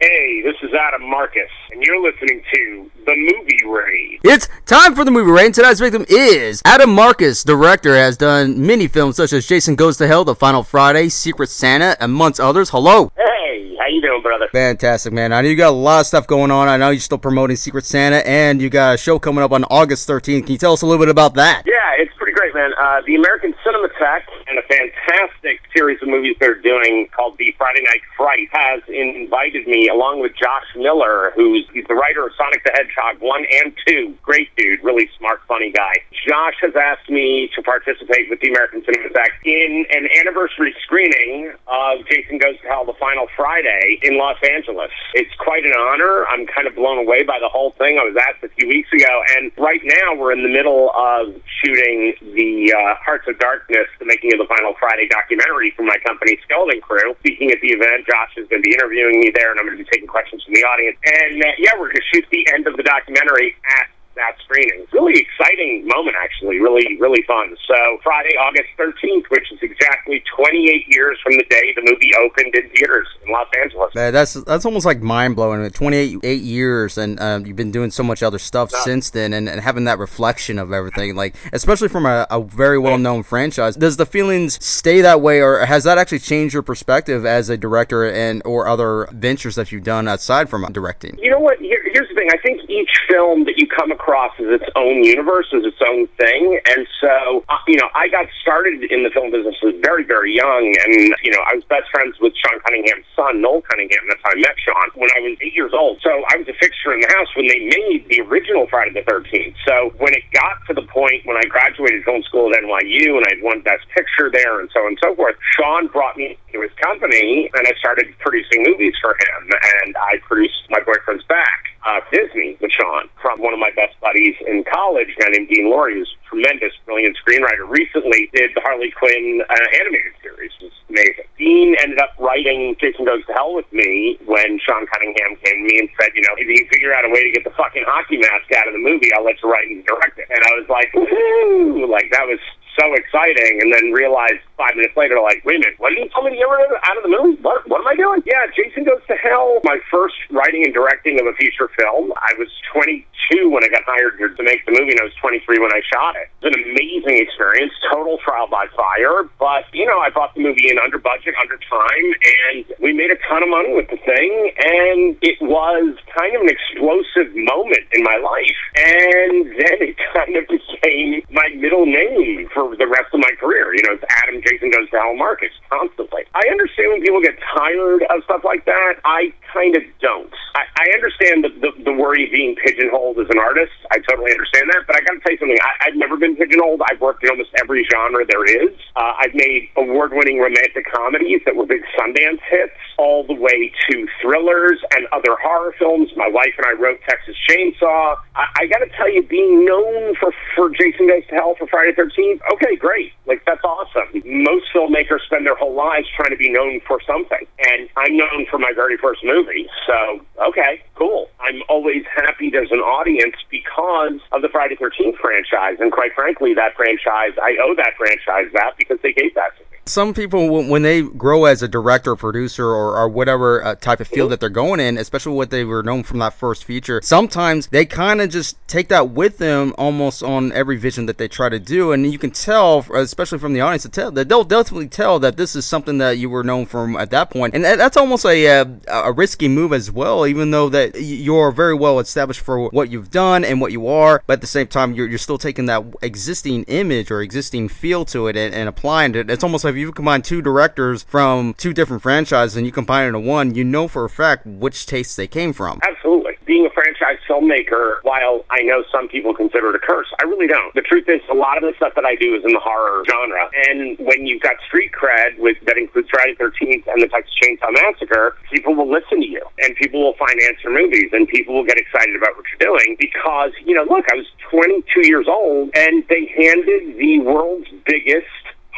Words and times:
Hey, 0.00 0.40
this 0.40 0.54
is 0.62 0.70
Adam 0.72 1.06
Marcus, 1.10 1.50
and 1.70 1.82
you're 1.82 2.00
listening 2.00 2.42
to 2.54 2.90
The 3.04 3.14
Movie 3.14 3.58
Raid. 3.68 4.20
It's 4.24 4.48
time 4.64 4.94
for 4.94 5.04
the 5.04 5.10
movie 5.10 5.30
raid. 5.30 5.46
and 5.46 5.54
Tonight's 5.54 5.78
victim 5.78 6.06
is 6.08 6.62
Adam 6.64 6.94
Marcus. 6.94 7.44
Director 7.44 7.94
has 7.94 8.16
done 8.16 8.64
many 8.66 8.88
films 8.88 9.16
such 9.16 9.34
as 9.34 9.46
Jason 9.46 9.74
Goes 9.74 9.98
to 9.98 10.06
Hell, 10.06 10.24
The 10.24 10.34
Final 10.34 10.62
Friday, 10.62 11.10
Secret 11.10 11.50
Santa, 11.50 11.98
amongst 12.00 12.40
others. 12.40 12.70
Hello. 12.70 13.12
Hey, 13.14 13.76
how 13.78 13.88
you 13.88 14.00
doing, 14.00 14.22
brother? 14.22 14.48
Fantastic, 14.52 15.12
man. 15.12 15.34
I 15.34 15.42
know 15.42 15.48
you 15.50 15.56
got 15.56 15.68
a 15.68 15.76
lot 15.76 16.00
of 16.00 16.06
stuff 16.06 16.26
going 16.26 16.50
on. 16.50 16.66
I 16.68 16.78
know 16.78 16.88
you're 16.88 17.00
still 17.00 17.18
promoting 17.18 17.56
Secret 17.56 17.84
Santa, 17.84 18.26
and 18.26 18.62
you 18.62 18.70
got 18.70 18.94
a 18.94 18.96
show 18.96 19.18
coming 19.18 19.44
up 19.44 19.52
on 19.52 19.64
August 19.64 20.08
13th. 20.08 20.44
Can 20.44 20.52
you 20.52 20.58
tell 20.58 20.72
us 20.72 20.80
a 20.80 20.86
little 20.86 21.04
bit 21.04 21.10
about 21.10 21.34
that? 21.34 21.64
Yeah, 21.66 21.74
it's 22.02 22.12
pretty 22.16 22.32
great, 22.32 22.54
man. 22.54 22.70
Uh, 22.90 23.00
the 23.06 23.14
American 23.14 23.54
Cinematheque 23.64 24.26
and 24.48 24.58
a 24.58 24.62
fantastic 24.66 25.62
series 25.72 26.02
of 26.02 26.08
movies 26.08 26.34
they're 26.40 26.60
doing 26.60 27.06
called 27.14 27.38
The 27.38 27.54
Friday 27.56 27.82
Night 27.82 28.02
Fright 28.16 28.48
has 28.50 28.82
invited 28.88 29.68
me, 29.68 29.86
along 29.86 30.18
with 30.18 30.32
Josh 30.34 30.66
Miller, 30.74 31.30
who's 31.36 31.64
he's 31.72 31.86
the 31.86 31.94
writer 31.94 32.26
of 32.26 32.32
Sonic 32.36 32.64
the 32.64 32.72
Hedgehog 32.74 33.22
1 33.22 33.46
and 33.62 33.72
2. 33.86 34.18
Great 34.22 34.48
dude, 34.56 34.82
really 34.82 35.08
smart, 35.16 35.38
funny 35.46 35.70
guy. 35.70 36.02
Josh 36.26 36.54
has 36.62 36.74
asked 36.74 37.08
me 37.08 37.48
to 37.54 37.62
participate 37.62 38.28
with 38.28 38.40
the 38.40 38.48
American 38.48 38.82
Cinematheque 38.82 39.38
in 39.44 39.86
an 39.92 40.08
anniversary 40.18 40.74
screening 40.82 41.52
of 41.68 42.04
Jason 42.10 42.38
Goes 42.38 42.58
to 42.62 42.66
Hell, 42.66 42.84
The 42.86 42.98
Final 42.98 43.28
Friday 43.36 44.00
in 44.02 44.18
Los 44.18 44.36
Angeles. 44.42 44.90
It's 45.14 45.34
quite 45.38 45.64
an 45.64 45.74
honor. 45.78 46.26
I'm 46.26 46.44
kind 46.44 46.66
of 46.66 46.74
blown 46.74 46.98
away 46.98 47.22
by 47.22 47.38
the 47.38 47.48
whole 47.48 47.70
thing. 47.78 48.00
I 48.00 48.02
was 48.02 48.16
asked 48.18 48.42
a 48.42 48.48
few 48.58 48.66
weeks 48.66 48.92
ago, 48.92 49.22
and 49.36 49.52
right 49.56 49.80
now 49.84 50.16
we're 50.16 50.32
in 50.32 50.42
the 50.42 50.52
middle 50.52 50.90
of 50.90 51.38
shooting 51.62 52.14
the 52.34 52.74
uh, 52.74 52.79
Hearts 53.00 53.26
of 53.28 53.38
Darkness, 53.38 53.86
the 53.98 54.06
making 54.06 54.32
of 54.32 54.38
the 54.38 54.48
Final 54.48 54.74
Friday 54.78 55.08
documentary 55.08 55.72
from 55.76 55.86
my 55.86 55.96
company, 56.06 56.38
Skeleton 56.44 56.80
Crew. 56.80 57.14
Speaking 57.20 57.50
at 57.50 57.60
the 57.60 57.76
event, 57.76 58.06
Josh 58.06 58.32
is 58.36 58.48
going 58.48 58.62
to 58.62 58.66
be 58.66 58.74
interviewing 58.74 59.20
me 59.20 59.30
there, 59.34 59.50
and 59.50 59.60
I'm 59.60 59.66
going 59.66 59.78
to 59.78 59.84
be 59.84 59.90
taking 59.90 60.08
questions 60.08 60.42
from 60.44 60.54
the 60.54 60.64
audience. 60.64 60.96
And 61.04 61.42
uh, 61.42 61.46
yeah, 61.58 61.76
we're 61.76 61.92
going 61.92 62.02
to 62.02 62.08
shoot 62.12 62.24
the 62.30 62.46
end 62.54 62.66
of 62.66 62.76
the 62.76 62.82
documentary 62.82 63.56
at 63.68 63.92
that 64.16 64.36
screening. 64.44 64.86
Really 64.92 65.20
exciting 65.20 65.86
moment, 65.86 66.16
actually. 66.20 66.58
Really, 66.58 66.98
really 66.98 67.22
fun. 67.22 67.56
So 67.66 67.98
Friday, 68.02 68.36
August 68.36 68.68
13th, 68.78 69.30
which 69.30 69.50
is 69.52 69.58
exactly 69.62 70.22
28 70.36 70.84
years 70.88 71.18
from 71.22 71.34
the 71.36 71.44
day 71.48 71.72
the 71.74 71.82
movie 71.82 72.12
opened 72.16 72.54
in 72.54 72.68
theaters 72.70 73.06
in 73.24 73.32
Los 73.32 73.48
Angeles. 73.62 73.94
Man, 73.94 74.12
that's 74.12 74.34
that's 74.34 74.64
almost 74.64 74.86
like 74.86 75.00
mind 75.00 75.36
blowing. 75.36 75.68
28 75.70 76.20
eight 76.22 76.42
years, 76.42 76.98
and 76.98 77.20
um, 77.20 77.46
you've 77.46 77.56
been 77.56 77.70
doing 77.70 77.90
so 77.90 78.02
much 78.02 78.22
other 78.22 78.38
stuff 78.38 78.70
since 78.70 79.10
then, 79.10 79.32
and, 79.32 79.48
and 79.48 79.60
having 79.60 79.84
that 79.84 79.98
reflection 79.98 80.58
of 80.58 80.72
everything, 80.72 81.14
like 81.14 81.34
especially 81.52 81.88
from 81.88 82.06
a, 82.06 82.26
a 82.30 82.42
very 82.42 82.78
well 82.78 82.98
known 82.98 83.22
franchise. 83.22 83.76
Does 83.76 83.96
the 83.96 84.06
feelings 84.06 84.62
stay 84.64 85.00
that 85.00 85.20
way, 85.20 85.40
or 85.40 85.64
has 85.64 85.84
that 85.84 85.98
actually 85.98 86.20
changed 86.20 86.54
your 86.54 86.62
perspective 86.62 87.24
as 87.24 87.48
a 87.48 87.56
director 87.56 88.10
and 88.10 88.42
or 88.44 88.66
other 88.66 89.08
ventures 89.12 89.54
that 89.54 89.72
you've 89.72 89.84
done 89.84 90.08
aside 90.08 90.48
from 90.48 90.70
directing? 90.72 91.18
You 91.18 91.30
know 91.30 91.40
what? 91.40 91.58
Here, 91.58 91.82
here's 91.92 92.08
the 92.08 92.14
thing. 92.14 92.28
I 92.32 92.38
think 92.38 92.68
each 92.68 92.90
film 93.08 93.44
that 93.44 93.54
you 93.56 93.66
come 93.66 93.90
across 93.90 93.99
is 94.40 94.48
its 94.60 94.70
own 94.74 95.04
universe, 95.04 95.46
is 95.52 95.64
its 95.64 95.80
own 95.84 96.08
thing. 96.16 96.58
And 96.72 96.86
so, 97.00 97.44
uh, 97.48 97.60
you 97.68 97.76
know, 97.76 97.88
I 97.94 98.08
got 98.08 98.26
started 98.40 98.82
in 98.88 99.04
the 99.04 99.10
film 99.10 99.30
business 99.30 99.54
very, 99.84 100.04
very 100.04 100.34
young. 100.34 100.74
And, 100.84 101.12
you 101.22 101.30
know, 101.30 101.44
I 101.44 101.54
was 101.54 101.64
best 101.68 101.92
friends 101.92 102.16
with 102.20 102.32
Sean 102.36 102.58
Cunningham's 102.64 103.04
son, 103.14 103.40
Noel 103.40 103.62
Cunningham. 103.68 104.00
That's 104.08 104.20
how 104.24 104.32
I 104.32 104.40
met 104.40 104.56
Sean 104.58 104.88
when 104.96 105.10
I 105.16 105.20
was 105.20 105.36
eight 105.40 105.54
years 105.54 105.72
old. 105.76 106.00
So 106.00 106.10
I 106.32 106.40
was 106.40 106.48
a 106.48 106.56
fixture 106.56 106.92
in 106.96 107.00
the 107.00 107.12
house 107.12 107.28
when 107.36 107.46
they 107.46 107.60
made 107.60 108.08
the 108.08 108.24
original 108.24 108.66
Friday 108.68 108.96
the 108.96 109.04
13th. 109.04 109.54
So 109.66 109.92
when 109.98 110.14
it 110.14 110.24
got 110.32 110.64
to 110.68 110.74
the 110.74 110.86
point 110.88 111.26
when 111.28 111.36
I 111.36 111.44
graduated 111.44 112.04
film 112.04 112.22
school 112.24 112.50
at 112.50 112.62
NYU 112.64 113.20
and 113.20 113.24
I 113.28 113.36
had 113.36 113.42
won 113.44 113.60
Best 113.60 113.84
Picture 113.94 114.30
there 114.32 114.60
and 114.60 114.70
so 114.72 114.80
on 114.80 114.96
and 114.96 115.00
so 115.02 115.14
forth, 115.14 115.36
Sean 115.56 115.88
brought 115.88 116.16
me 116.16 116.38
to 116.52 116.60
his 116.60 116.72
company 116.80 117.50
and 117.54 117.66
I 117.66 117.72
started 117.78 118.08
producing 118.18 118.64
movies 118.64 118.94
for 119.00 119.12
him. 119.14 119.50
And 119.84 119.96
I 119.96 120.18
produced 120.26 120.66
My 120.70 120.80
Boyfriend's 120.80 121.24
Back 121.24 121.69
uh, 121.86 122.00
Disney 122.12 122.56
with 122.60 122.72
Sean 122.72 123.08
from 123.20 123.40
one 123.40 123.54
of 123.54 123.58
my 123.58 123.70
best 123.74 123.98
buddies 124.00 124.34
in 124.46 124.64
college, 124.64 125.08
a 125.16 125.20
guy 125.20 125.28
named 125.30 125.48
Dean 125.48 125.70
Lorey, 125.70 125.94
who's 125.94 126.08
a 126.08 126.28
tremendous, 126.28 126.72
brilliant 126.84 127.16
screenwriter. 127.16 127.68
Recently 127.68 128.28
did 128.34 128.50
the 128.54 128.60
Harley 128.60 128.90
Quinn 128.90 129.42
uh, 129.48 129.78
animated 129.80 130.12
series. 130.22 130.52
Was 130.60 130.72
amazing. 130.88 131.24
Dean 131.38 131.76
ended 131.80 131.98
up 131.98 132.12
writing 132.18 132.76
Jason 132.80 133.04
Goes 133.04 133.24
to 133.26 133.32
Hell 133.32 133.54
with 133.54 133.70
me 133.72 134.18
when 134.26 134.60
Sean 134.60 134.86
Cunningham 134.86 135.36
came 135.42 135.64
to 135.64 135.72
me 135.72 135.78
and 135.80 135.88
said, 136.00 136.12
you 136.14 136.22
know, 136.22 136.34
if 136.36 136.46
you 136.46 136.66
figure 136.70 136.92
out 136.92 137.04
a 137.04 137.08
way 137.08 137.24
to 137.24 137.30
get 137.30 137.44
the 137.44 137.54
fucking 137.56 137.84
hockey 137.86 138.18
mask 138.18 138.52
out 138.56 138.68
of 138.68 138.74
the 138.74 138.78
movie, 138.82 139.08
I'll 139.14 139.24
let 139.24 139.40
you 139.42 139.50
write 139.50 139.68
and 139.68 139.84
direct 139.86 140.18
it. 140.18 140.26
And 140.28 140.40
I 140.44 140.52
was 140.60 140.68
like, 140.68 140.92
woohoo! 140.92 141.88
Like, 141.88 142.10
that 142.12 142.26
was 142.26 142.38
so 142.78 142.94
exciting, 142.94 143.60
and 143.62 143.72
then 143.72 143.92
realized 143.92 144.42
five 144.56 144.76
minutes 144.76 144.96
later, 144.96 145.20
like, 145.20 145.42
wait 145.44 145.56
a 145.56 145.60
minute, 145.64 145.78
what 145.78 145.90
did 145.90 146.04
you 146.04 146.08
tell 146.10 146.22
me 146.22 146.30
to 146.30 146.36
get 146.36 146.44
rid 146.44 146.68
of 146.68 146.76
out 146.84 146.96
of 146.96 147.02
the 147.02 147.12
movie? 147.12 147.40
What, 147.40 147.66
what 147.68 147.80
am 147.80 147.88
I 147.88 147.96
doing? 147.96 148.22
Yeah, 148.26 148.44
Jason 148.52 148.84
Goes 148.84 149.00
to 149.08 149.16
Hell, 149.16 149.60
my 149.64 149.78
first 149.90 150.14
writing 150.30 150.64
and 150.64 150.74
directing 150.74 151.18
of 151.20 151.26
a 151.26 151.34
feature 151.34 151.68
film. 151.78 152.12
I 152.20 152.36
was 152.36 152.48
22 152.72 153.48
when 153.48 153.64
I 153.64 153.68
got 153.68 153.82
hired 153.86 154.20
to 154.20 154.42
make 154.42 154.64
the 154.66 154.76
movie, 154.76 154.92
and 154.92 155.00
I 155.00 155.04
was 155.04 155.16
23 155.20 155.58
when 155.58 155.72
I 155.72 155.80
shot 155.88 156.16
it. 156.16 156.28
It 156.44 156.52
was 156.52 156.54
an 156.60 156.64
amazing 156.76 157.16
experience, 157.18 157.72
total 157.90 158.18
trial 158.20 158.46
by 158.48 158.66
fire, 158.76 159.24
but, 159.38 159.64
you 159.72 159.86
know, 159.86 159.98
I 159.98 160.10
brought 160.10 160.34
the 160.34 160.42
movie 160.42 160.68
in 160.68 160.78
under 160.78 160.98
budget, 160.98 161.34
under 161.40 161.56
time, 161.56 162.06
and 162.20 162.64
we 162.80 162.92
made 162.92 163.10
a 163.10 163.18
ton 163.28 163.42
of 163.42 163.48
money 163.48 163.72
with 163.72 163.88
the 163.88 163.98
thing, 164.04 164.52
and 164.60 165.16
it 165.22 165.40
was 165.40 165.96
kind 166.12 166.36
of 166.36 166.42
an 166.42 166.50
explosive 166.50 167.32
moment 167.34 167.84
in 167.92 168.02
my 168.04 168.18
life. 168.20 168.60
And 168.76 169.46
then 169.56 169.76
it 169.80 169.96
kind 170.14 170.36
of 170.36 170.44
became 170.48 171.22
my 171.30 171.48
middle 171.56 171.86
name 171.86 172.48
for 172.52 172.59
the 172.68 172.86
rest 172.86 173.08
of 173.14 173.20
my 173.20 173.32
career. 173.40 173.72
You 173.74 173.82
know, 173.88 173.94
it's 173.94 174.04
Adam 174.10 174.40
Jason 174.44 174.70
Goes 174.70 174.90
to 174.90 174.98
Hell 174.98 175.16
Marcus 175.16 175.52
constantly. 175.70 176.22
I 176.34 176.42
understand 176.50 176.92
when 176.92 177.02
people 177.02 177.22
get 177.22 177.38
tired 177.56 178.02
of 178.10 178.24
stuff 178.24 178.44
like 178.44 178.64
that. 178.66 179.00
I 179.04 179.32
kind 179.52 179.76
of 179.76 179.82
don't. 180.00 180.32
I, 180.54 180.64
I 180.76 180.86
understand 180.94 181.44
the, 181.44 181.50
the, 181.60 181.84
the 181.84 181.92
worry 181.92 182.28
being 182.30 182.56
pigeonholed 182.56 183.18
as 183.18 183.28
an 183.30 183.38
artist. 183.38 183.72
I 183.90 183.98
totally 183.98 184.32
understand 184.32 184.70
that. 184.70 184.86
But 184.86 184.96
I 184.96 185.00
got 185.00 185.14
to 185.14 185.20
tell 185.20 185.32
you 185.32 185.38
something. 185.38 185.58
I, 185.60 185.88
I've 185.88 185.96
never 185.96 186.16
been 186.16 186.36
pigeonholed. 186.36 186.80
I've 186.90 187.00
worked 187.00 187.24
in 187.24 187.30
almost 187.30 187.50
every 187.60 187.86
genre 187.90 188.24
there 188.26 188.44
is. 188.44 188.72
Uh, 188.96 189.12
I've 189.18 189.34
made 189.34 189.68
award 189.76 190.12
winning 190.12 190.38
romantic 190.38 190.86
comedies 190.92 191.40
that 191.46 191.56
were 191.56 191.66
big 191.66 191.82
Sundance 191.98 192.40
hits, 192.48 192.78
all 192.98 193.26
the 193.26 193.34
way 193.34 193.72
to 193.90 194.08
thrillers 194.22 194.80
and 194.92 195.06
other 195.12 195.36
horror 195.42 195.74
films. 195.78 196.10
My 196.16 196.28
wife 196.28 196.54
and 196.56 196.66
I 196.66 196.80
wrote 196.80 197.00
Texas 197.08 197.36
Chainsaw. 197.48 198.16
I, 198.34 198.46
I 198.60 198.66
got 198.66 198.78
to 198.78 198.88
tell 198.96 199.10
you, 199.10 199.22
being 199.22 199.64
known 199.64 200.14
for, 200.16 200.32
for 200.56 200.70
Jason 200.70 201.08
Goes 201.08 201.26
to 201.28 201.34
Hell 201.34 201.54
for 201.58 201.66
Friday 201.66 201.90
the 201.96 202.02
13th, 202.02 202.40
okay, 202.54 202.76
great. 202.76 203.12
Like, 203.26 203.42
that's 203.46 203.62
awesome. 203.64 204.22
Most 204.24 204.66
filmmakers 204.74 205.20
spend 205.26 205.46
their 205.46 205.56
whole 205.56 205.74
lives 205.74 206.06
trying 206.16 206.30
to 206.30 206.36
be 206.36 206.50
known 206.50 206.80
for 206.86 207.00
something. 207.06 207.46
And 207.58 207.88
I'm 207.96 208.16
known 208.16 208.46
for 208.50 208.58
my 208.58 208.72
very 208.74 208.96
first 208.96 209.24
movie. 209.24 209.68
So, 209.86 210.20
okay, 210.40 210.82
cool. 210.94 211.28
I'm 211.40 211.62
always 211.68 212.04
happy 212.14 212.50
there's 212.50 212.72
an 212.72 212.80
audience 212.80 213.36
because 213.50 214.20
of 214.32 214.42
the 214.42 214.48
Friday 214.48 214.76
the 214.78 214.84
13th 214.84 215.16
franchise. 215.18 215.76
And 215.80 215.92
quite 215.92 216.14
frankly, 216.14 216.54
that 216.54 216.74
franchise, 216.76 217.36
I 217.42 217.56
owe 217.62 217.74
that 217.76 217.94
franchise 217.96 218.52
that 218.54 218.74
because 218.78 218.98
they 219.02 219.12
gave 219.12 219.34
that 219.34 219.56
to 219.58 219.62
me. 219.69 219.69
Some 219.90 220.14
people, 220.14 220.48
when 220.48 220.82
they 220.82 221.02
grow 221.02 221.46
as 221.46 221.64
a 221.64 221.68
director, 221.68 222.14
producer, 222.14 222.64
or, 222.64 222.96
or 222.96 223.08
whatever 223.08 223.64
uh, 223.64 223.74
type 223.74 223.98
of 223.98 224.06
field 224.06 224.30
that 224.30 224.38
they're 224.38 224.48
going 224.48 224.78
in, 224.78 224.96
especially 224.96 225.32
what 225.32 225.50
they 225.50 225.64
were 225.64 225.82
known 225.82 226.04
from 226.04 226.20
that 226.20 226.32
first 226.32 226.62
feature, 226.62 227.00
sometimes 227.02 227.66
they 227.66 227.84
kind 227.84 228.20
of 228.20 228.30
just 228.30 228.56
take 228.68 228.86
that 228.86 229.10
with 229.10 229.38
them 229.38 229.74
almost 229.76 230.22
on 230.22 230.52
every 230.52 230.76
vision 230.76 231.06
that 231.06 231.18
they 231.18 231.26
try 231.26 231.48
to 231.48 231.58
do. 231.58 231.90
And 231.90 232.12
you 232.12 232.20
can 232.20 232.30
tell, 232.30 232.86
especially 232.94 233.40
from 233.40 233.52
the 233.52 233.60
audience, 233.62 233.82
to 233.82 233.88
tell 233.88 234.12
that 234.12 234.28
they'll 234.28 234.44
definitely 234.44 234.86
tell 234.86 235.18
that 235.18 235.36
this 235.36 235.56
is 235.56 235.66
something 235.66 235.98
that 235.98 236.18
you 236.18 236.30
were 236.30 236.44
known 236.44 236.66
from 236.66 236.94
at 236.94 237.10
that 237.10 237.28
point. 237.30 237.56
And 237.56 237.64
that's 237.64 237.96
almost 237.96 238.24
a, 238.24 238.44
a, 238.46 238.70
a 238.86 239.10
risky 239.10 239.48
move 239.48 239.72
as 239.72 239.90
well, 239.90 240.24
even 240.24 240.52
though 240.52 240.68
that 240.68 241.00
you're 241.00 241.50
very 241.50 241.74
well 241.74 241.98
established 241.98 242.42
for 242.42 242.68
what 242.68 242.90
you've 242.90 243.10
done 243.10 243.44
and 243.44 243.60
what 243.60 243.72
you 243.72 243.88
are. 243.88 244.22
But 244.28 244.34
at 244.34 244.40
the 244.40 244.46
same 244.46 244.68
time, 244.68 244.94
you're, 244.94 245.08
you're 245.08 245.18
still 245.18 245.36
taking 245.36 245.66
that 245.66 245.82
existing 246.00 246.62
image 246.64 247.10
or 247.10 247.22
existing 247.22 247.68
feel 247.68 248.04
to 248.04 248.28
it 248.28 248.36
and, 248.36 248.54
and 248.54 248.68
applying 248.68 249.16
it. 249.16 249.28
It's 249.28 249.42
almost 249.42 249.64
like 249.64 249.79
you 249.80 249.92
combine 249.92 250.22
two 250.22 250.42
directors 250.42 251.02
from 251.02 251.54
two 251.54 251.72
different 251.72 252.02
franchises 252.02 252.56
and 252.56 252.66
you 252.66 252.72
combine 252.72 253.04
it 253.04 253.08
into 253.08 253.20
one, 253.20 253.54
you 253.54 253.64
know 253.64 253.88
for 253.88 254.04
a 254.04 254.10
fact 254.10 254.46
which 254.46 254.86
tastes 254.86 255.16
they 255.16 255.26
came 255.26 255.52
from. 255.52 255.80
Absolutely. 255.82 256.36
Being 256.44 256.66
a 256.66 256.70
franchise 256.70 257.18
filmmaker, 257.28 257.98
while 258.02 258.44
I 258.50 258.62
know 258.62 258.84
some 258.92 259.08
people 259.08 259.34
consider 259.34 259.70
it 259.70 259.76
a 259.76 259.78
curse, 259.78 260.08
I 260.20 260.24
really 260.24 260.46
don't. 260.46 260.74
The 260.74 260.82
truth 260.82 261.08
is, 261.08 261.20
a 261.30 261.34
lot 261.34 261.56
of 261.56 261.62
the 261.62 261.72
stuff 261.76 261.94
that 261.94 262.04
I 262.04 262.16
do 262.16 262.34
is 262.34 262.44
in 262.44 262.52
the 262.52 262.60
horror 262.60 263.04
genre. 263.08 263.48
And 263.68 263.96
when 263.98 264.26
you've 264.26 264.42
got 264.42 264.56
street 264.66 264.92
cred 264.92 265.38
with 265.38 265.56
that 265.66 265.78
includes 265.78 266.08
Friday 266.10 266.34
the 266.38 266.44
13th 266.44 266.86
and 266.86 267.02
the 267.02 267.08
Texas 267.08 267.32
Chainsaw 267.40 267.72
Massacre, 267.72 268.36
people 268.52 268.74
will 268.74 268.90
listen 268.90 269.20
to 269.20 269.26
you 269.26 269.42
and 269.60 269.74
people 269.76 270.00
will 270.00 270.14
finance 270.14 270.58
your 270.62 270.74
movies 270.74 271.10
and 271.12 271.26
people 271.28 271.54
will 271.54 271.64
get 271.64 271.78
excited 271.78 272.16
about 272.16 272.36
what 272.36 272.44
you're 272.50 272.76
doing 272.76 272.96
because, 272.98 273.52
you 273.64 273.74
know, 273.74 273.84
look, 273.84 274.04
I 274.12 274.16
was 274.16 274.26
22 274.50 275.06
years 275.06 275.26
old 275.28 275.70
and 275.74 276.04
they 276.08 276.26
handed 276.36 276.98
the 276.98 277.20
world's 277.20 277.68
biggest 277.86 278.26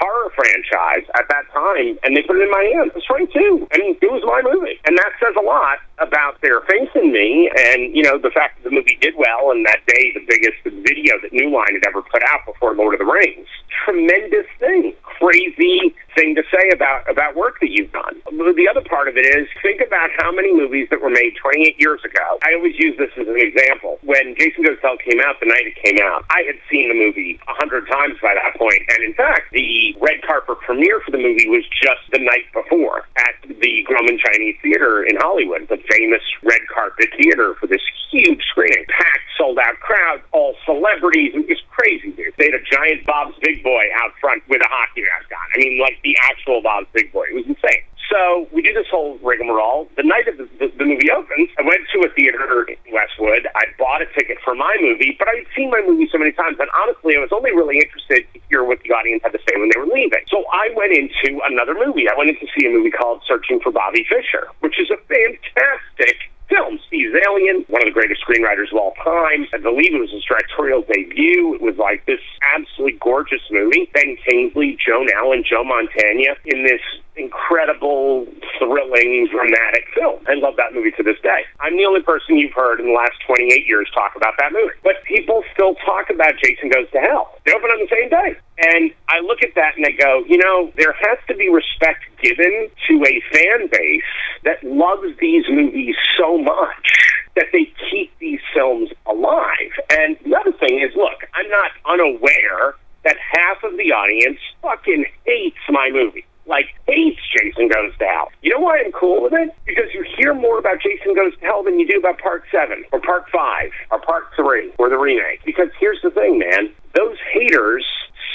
horror 0.03 0.31
franchise 0.35 1.07
at 1.15 1.31
that 1.31 1.47
time, 1.55 1.95
and 2.03 2.17
they 2.17 2.23
put 2.27 2.35
it 2.35 2.43
in 2.43 2.51
my 2.51 2.67
hands. 2.75 2.91
It's 2.99 3.07
22, 3.07 3.71
and 3.71 3.95
it 3.95 4.11
was 4.11 4.27
my 4.27 4.43
movie, 4.43 4.83
and 4.85 4.99
that 4.99 5.15
says 5.23 5.35
a 5.39 5.45
lot 5.47 5.79
about 6.03 6.41
their 6.41 6.61
faith 6.63 6.91
in 6.95 7.13
me, 7.13 7.51
and 7.57 7.95
you 7.95 8.03
know 8.03 8.19
the 8.19 8.31
fact 8.31 8.63
that 8.63 8.69
the 8.69 8.75
movie 8.75 8.99
did 9.01 9.15
well, 9.17 9.51
and 9.51 9.65
that 9.67 9.81
day 9.87 10.13
the 10.15 10.25
biggest 10.27 10.59
video 10.65 11.15
that 11.23 11.33
New 11.33 11.51
Line 11.51 11.75
had 11.75 11.87
ever 11.87 12.03
put 12.03 12.23
out 12.25 12.41
before 12.47 12.75
Lord 12.75 12.95
of 12.95 13.01
the 13.01 13.11
Rings. 13.11 13.47
Tremendous 13.85 14.47
thing. 14.59 14.95
crazy 15.23 15.95
thing 16.15 16.35
to 16.35 16.43
say 16.53 16.71
about 16.73 17.09
about 17.09 17.37
work 17.37 17.61
that 17.61 17.71
you've 17.71 17.93
done. 17.93 18.21
The 18.27 18.69
other 18.69 18.83
part 18.83 19.09
of 19.09 19.17
it 19.17 19.25
is 19.25 19.49
think 19.63 19.81
about 19.81 20.11
how 20.19 20.33
many 20.33 20.53
movies 20.53 20.89
that 20.91 21.01
were 21.01 21.11
made 21.11 21.35
28 21.41 21.81
years 21.81 22.01
ago. 22.05 22.39
I 22.43 22.55
always 22.55 22.75
use 22.79 22.99
this 22.99 23.11
as 23.17 23.27
an 23.27 23.39
example. 23.39 23.99
When 24.03 24.35
Jason 24.37 24.65
Goes 24.65 24.77
to 24.81 24.83
Hell 24.83 24.99
came 24.99 25.21
out, 25.21 25.41
the 25.41 25.47
night 25.47 25.67
it 25.67 25.77
came 25.81 25.99
out, 26.03 26.25
I 26.29 26.43
had 26.43 26.57
seen 26.71 26.89
the 26.89 26.99
movie 26.99 27.39
a 27.49 27.55
hundred 27.55 27.89
times 27.89 28.19
by 28.21 28.35
that 28.35 28.59
point, 28.59 28.83
and 28.93 29.05
in 29.05 29.15
fact, 29.15 29.53
the 29.53 29.97
red 30.01 30.21
carpet 30.23 30.59
premiere 30.61 31.01
for 31.01 31.11
the 31.13 31.23
movie 31.23 31.49
was 31.49 31.65
just 31.71 32.03
the 32.13 32.19
night 32.19 32.51
before 32.53 33.09
at 33.17 33.35
the 33.47 33.87
Grauman 33.89 34.19
Chinese 34.19 34.57
Theater 34.63 35.05
in 35.05 35.17
Hollywood, 35.17 35.69
the 35.69 35.79
famous 35.93 36.23
red 36.43 36.61
carpet 36.73 37.09
theater 37.21 37.55
for 37.61 37.67
this 37.67 37.83
huge 38.11 38.43
screening, 38.51 38.85
packed, 38.89 39.29
sold 39.37 39.59
out 39.59 39.79
crowd, 39.81 40.21
all 40.33 40.55
celebrities. 40.65 41.33
It 41.35 41.49
was 41.49 41.63
crazy, 41.69 42.11
dude. 42.13 42.33
They 42.39 42.51
had 42.51 42.55
a 42.55 42.65
giant 42.65 43.05
Bob's 43.07 43.37
Big 43.41 43.63
Boy 43.63 43.85
out 44.01 44.13
front 44.21 44.43
with 44.49 44.61
a 44.61 44.69
hockey 44.69 45.03
mask 45.03 45.31
on. 45.33 45.47
I 45.57 45.59
mean, 45.59 45.81
like 45.81 45.99
the 46.03 46.17
actual 46.23 46.63
Bob's 46.63 46.89
Big 46.93 47.13
Boy. 47.13 47.25
It 47.31 47.35
was 47.35 47.47
insane. 47.47 47.85
So 48.13 48.47
we 48.53 48.61
do 48.61 48.75
this 48.77 48.85
whole 48.93 49.17
rigmarole. 49.25 49.89
The 49.97 50.05
night 50.05 50.29
of 50.29 50.37
the, 50.37 50.45
the, 50.61 50.69
the 50.77 50.85
movie 50.85 51.09
opens, 51.09 51.49
I 51.57 51.65
went 51.65 51.81
to 51.97 52.05
a 52.05 52.13
theater 52.13 52.69
in 52.69 52.77
Westwood. 52.93 53.49
I 53.57 53.65
bought 53.79 54.05
a 54.05 54.07
ticket 54.13 54.37
for 54.45 54.55
my 54.55 54.77
movie, 54.85 55.17
but 55.19 55.29
I'd 55.29 55.49
seen 55.57 55.71
my 55.71 55.81
movie 55.81 56.07
so 56.13 56.19
many 56.19 56.33
times, 56.33 56.61
and 56.61 56.69
honestly, 56.77 57.17
I 57.17 57.21
was 57.25 57.33
only 57.33 57.57
really 57.57 57.81
interested 57.81 58.29
to 58.35 58.41
hear 58.51 58.65
what 58.65 58.85
the 58.85 58.93
audience 58.93 59.23
had 59.25 59.33
to 59.33 59.41
say 59.49 59.57
when 59.57 59.73
they 59.73 59.81
were 59.81 59.89
leaving. 59.89 60.21
So 60.29 60.45
I 60.53 60.69
went 60.77 60.93
into 60.93 61.41
another 61.49 61.73
movie. 61.73 62.05
I 62.05 62.13
went 62.13 62.29
in 62.29 62.37
to 62.37 62.49
see 62.53 62.69
a 62.69 62.71
movie 62.71 62.93
called 62.93 63.25
Searching 63.25 63.61
for 63.65 63.73
Bobby 63.73 64.05
Fischer, 64.05 64.45
which 64.61 64.77
is 64.77 64.93
a 64.93 65.01
fantastic 65.09 66.29
film. 66.53 66.79
Steve 66.87 67.17
Zaillian, 67.17 67.65
one 67.73 67.81
of 67.81 67.89
the 67.89 67.97
greatest 67.97 68.21
screenwriters 68.21 68.69
of 68.73 68.77
all 68.77 68.93
time. 69.01 69.49
I 69.55 69.59
believe 69.59 69.95
it 69.95 70.01
was 70.01 70.13
his 70.13 70.25
directorial 70.29 70.85
debut. 70.85 71.55
It 71.57 71.63
was 71.63 71.81
like 71.81 72.05
this 72.05 72.21
absolutely 72.55 72.99
gorgeous 73.01 73.41
movie. 73.51 73.89
Ben 73.95 74.21
Kingsley, 74.29 74.77
Joan 74.77 75.09
Allen, 75.17 75.45
Joe 75.49 75.65
Mantegna 75.65 76.37
in 76.45 76.65
this 76.69 76.85
incredible, 77.17 78.27
thrilling, 78.59 79.29
dramatic 79.31 79.85
film. 79.95 80.21
I 80.27 80.35
love 80.35 80.57
that 80.57 80.73
movie 80.73 80.93
to 80.93 81.03
this 81.03 81.21
day. 81.23 81.45
I'm 81.61 81.77
the 81.77 81.85
only 81.85 82.03
person 82.03 82.39
you've 82.39 82.55
heard 82.55 82.81
in 82.81 82.87
the 82.87 82.93
last 82.93 83.15
28 83.27 83.67
years 83.67 83.89
talk 83.95 84.17
about 84.17 84.35
that 84.39 84.53
movie. 84.53 84.75
But 84.83 85.05
people 85.05 85.45
still 85.53 85.75
talk 85.85 86.11
about 86.11 86.35
Jason 86.43 86.71
Goes 86.71 86.91
to 86.93 87.01
Hell. 87.01 87.37
They 87.45 87.53
open 87.53 87.71
on 87.71 87.81
the 87.81 87.89
same 87.91 88.09
day. 88.09 88.37
And 88.59 88.91
I 89.09 89.21
look 89.21 89.43
at 89.43 89.55
that 89.57 89.77
and 89.77 89.85
I 89.87 89.93
go, 89.93 90.25
you 90.27 90.39
know, 90.39 90.73
there 90.77 90.95
has 91.01 91.19
to 91.29 91.35
be 91.35 91.49
respect 91.49 92.05
given 92.23 92.69
to 92.89 93.05
a 93.05 93.21
fan 93.33 93.69
base 93.71 94.03
that 94.45 94.63
loves 94.65 95.17
these 95.21 95.45
movies 95.51 95.97
so 96.19 96.39
much 96.39 97.19
that 97.35 97.47
they 97.53 97.73
keep 97.91 98.17
these 98.19 98.41
films 98.55 98.91
alive. 99.07 99.73
And 99.91 100.17
the 100.25 100.37
other 100.37 100.53
thing 100.53 100.81
is, 100.81 100.95
look, 100.97 101.27
I'm 101.35 101.49
not 101.49 101.71
unaware 101.87 102.75
that 103.05 103.17
half 103.19 103.65
of 103.65 103.77
the 103.77 103.93
audience 103.93 104.39
fucking 104.63 105.05
hates 105.25 105.59
my 105.69 105.91
movie 105.93 106.25
like 106.53 106.69
hates 106.87 107.19
Jason 107.35 107.69
Goes 107.69 107.97
to 107.99 108.05
Hell. 108.05 108.29
You 108.43 108.53
know 108.53 108.61
why 108.61 108.83
I'm 108.85 108.93
cool 108.93 109.23
with 109.23 109.33
it? 109.33 109.49
Because 109.65 109.89
you 109.95 110.05
hear 110.17 110.35
more 110.35 110.59
about 110.59 110.77
Jason 110.83 111.15
Goes 111.15 111.33
to 111.39 111.41
Hell 111.41 111.65
than 111.65 111.81
you 111.81 111.89
do 111.89 111.99
about 111.99 112.21
Part 112.21 112.45
7 112.53 112.85
or 112.93 113.01
Part 113.01 113.25
5 113.31 113.71
or 113.91 113.99
Part 114.01 114.25
3 114.37 114.73
or 114.79 114.91
the 114.91 114.99
remake. 114.99 115.41
Because 115.47 115.69
here's 115.81 116.01
the 116.03 116.11
thing, 116.11 116.39
man. 116.39 116.69
Those 116.95 117.17
haters 117.33 117.87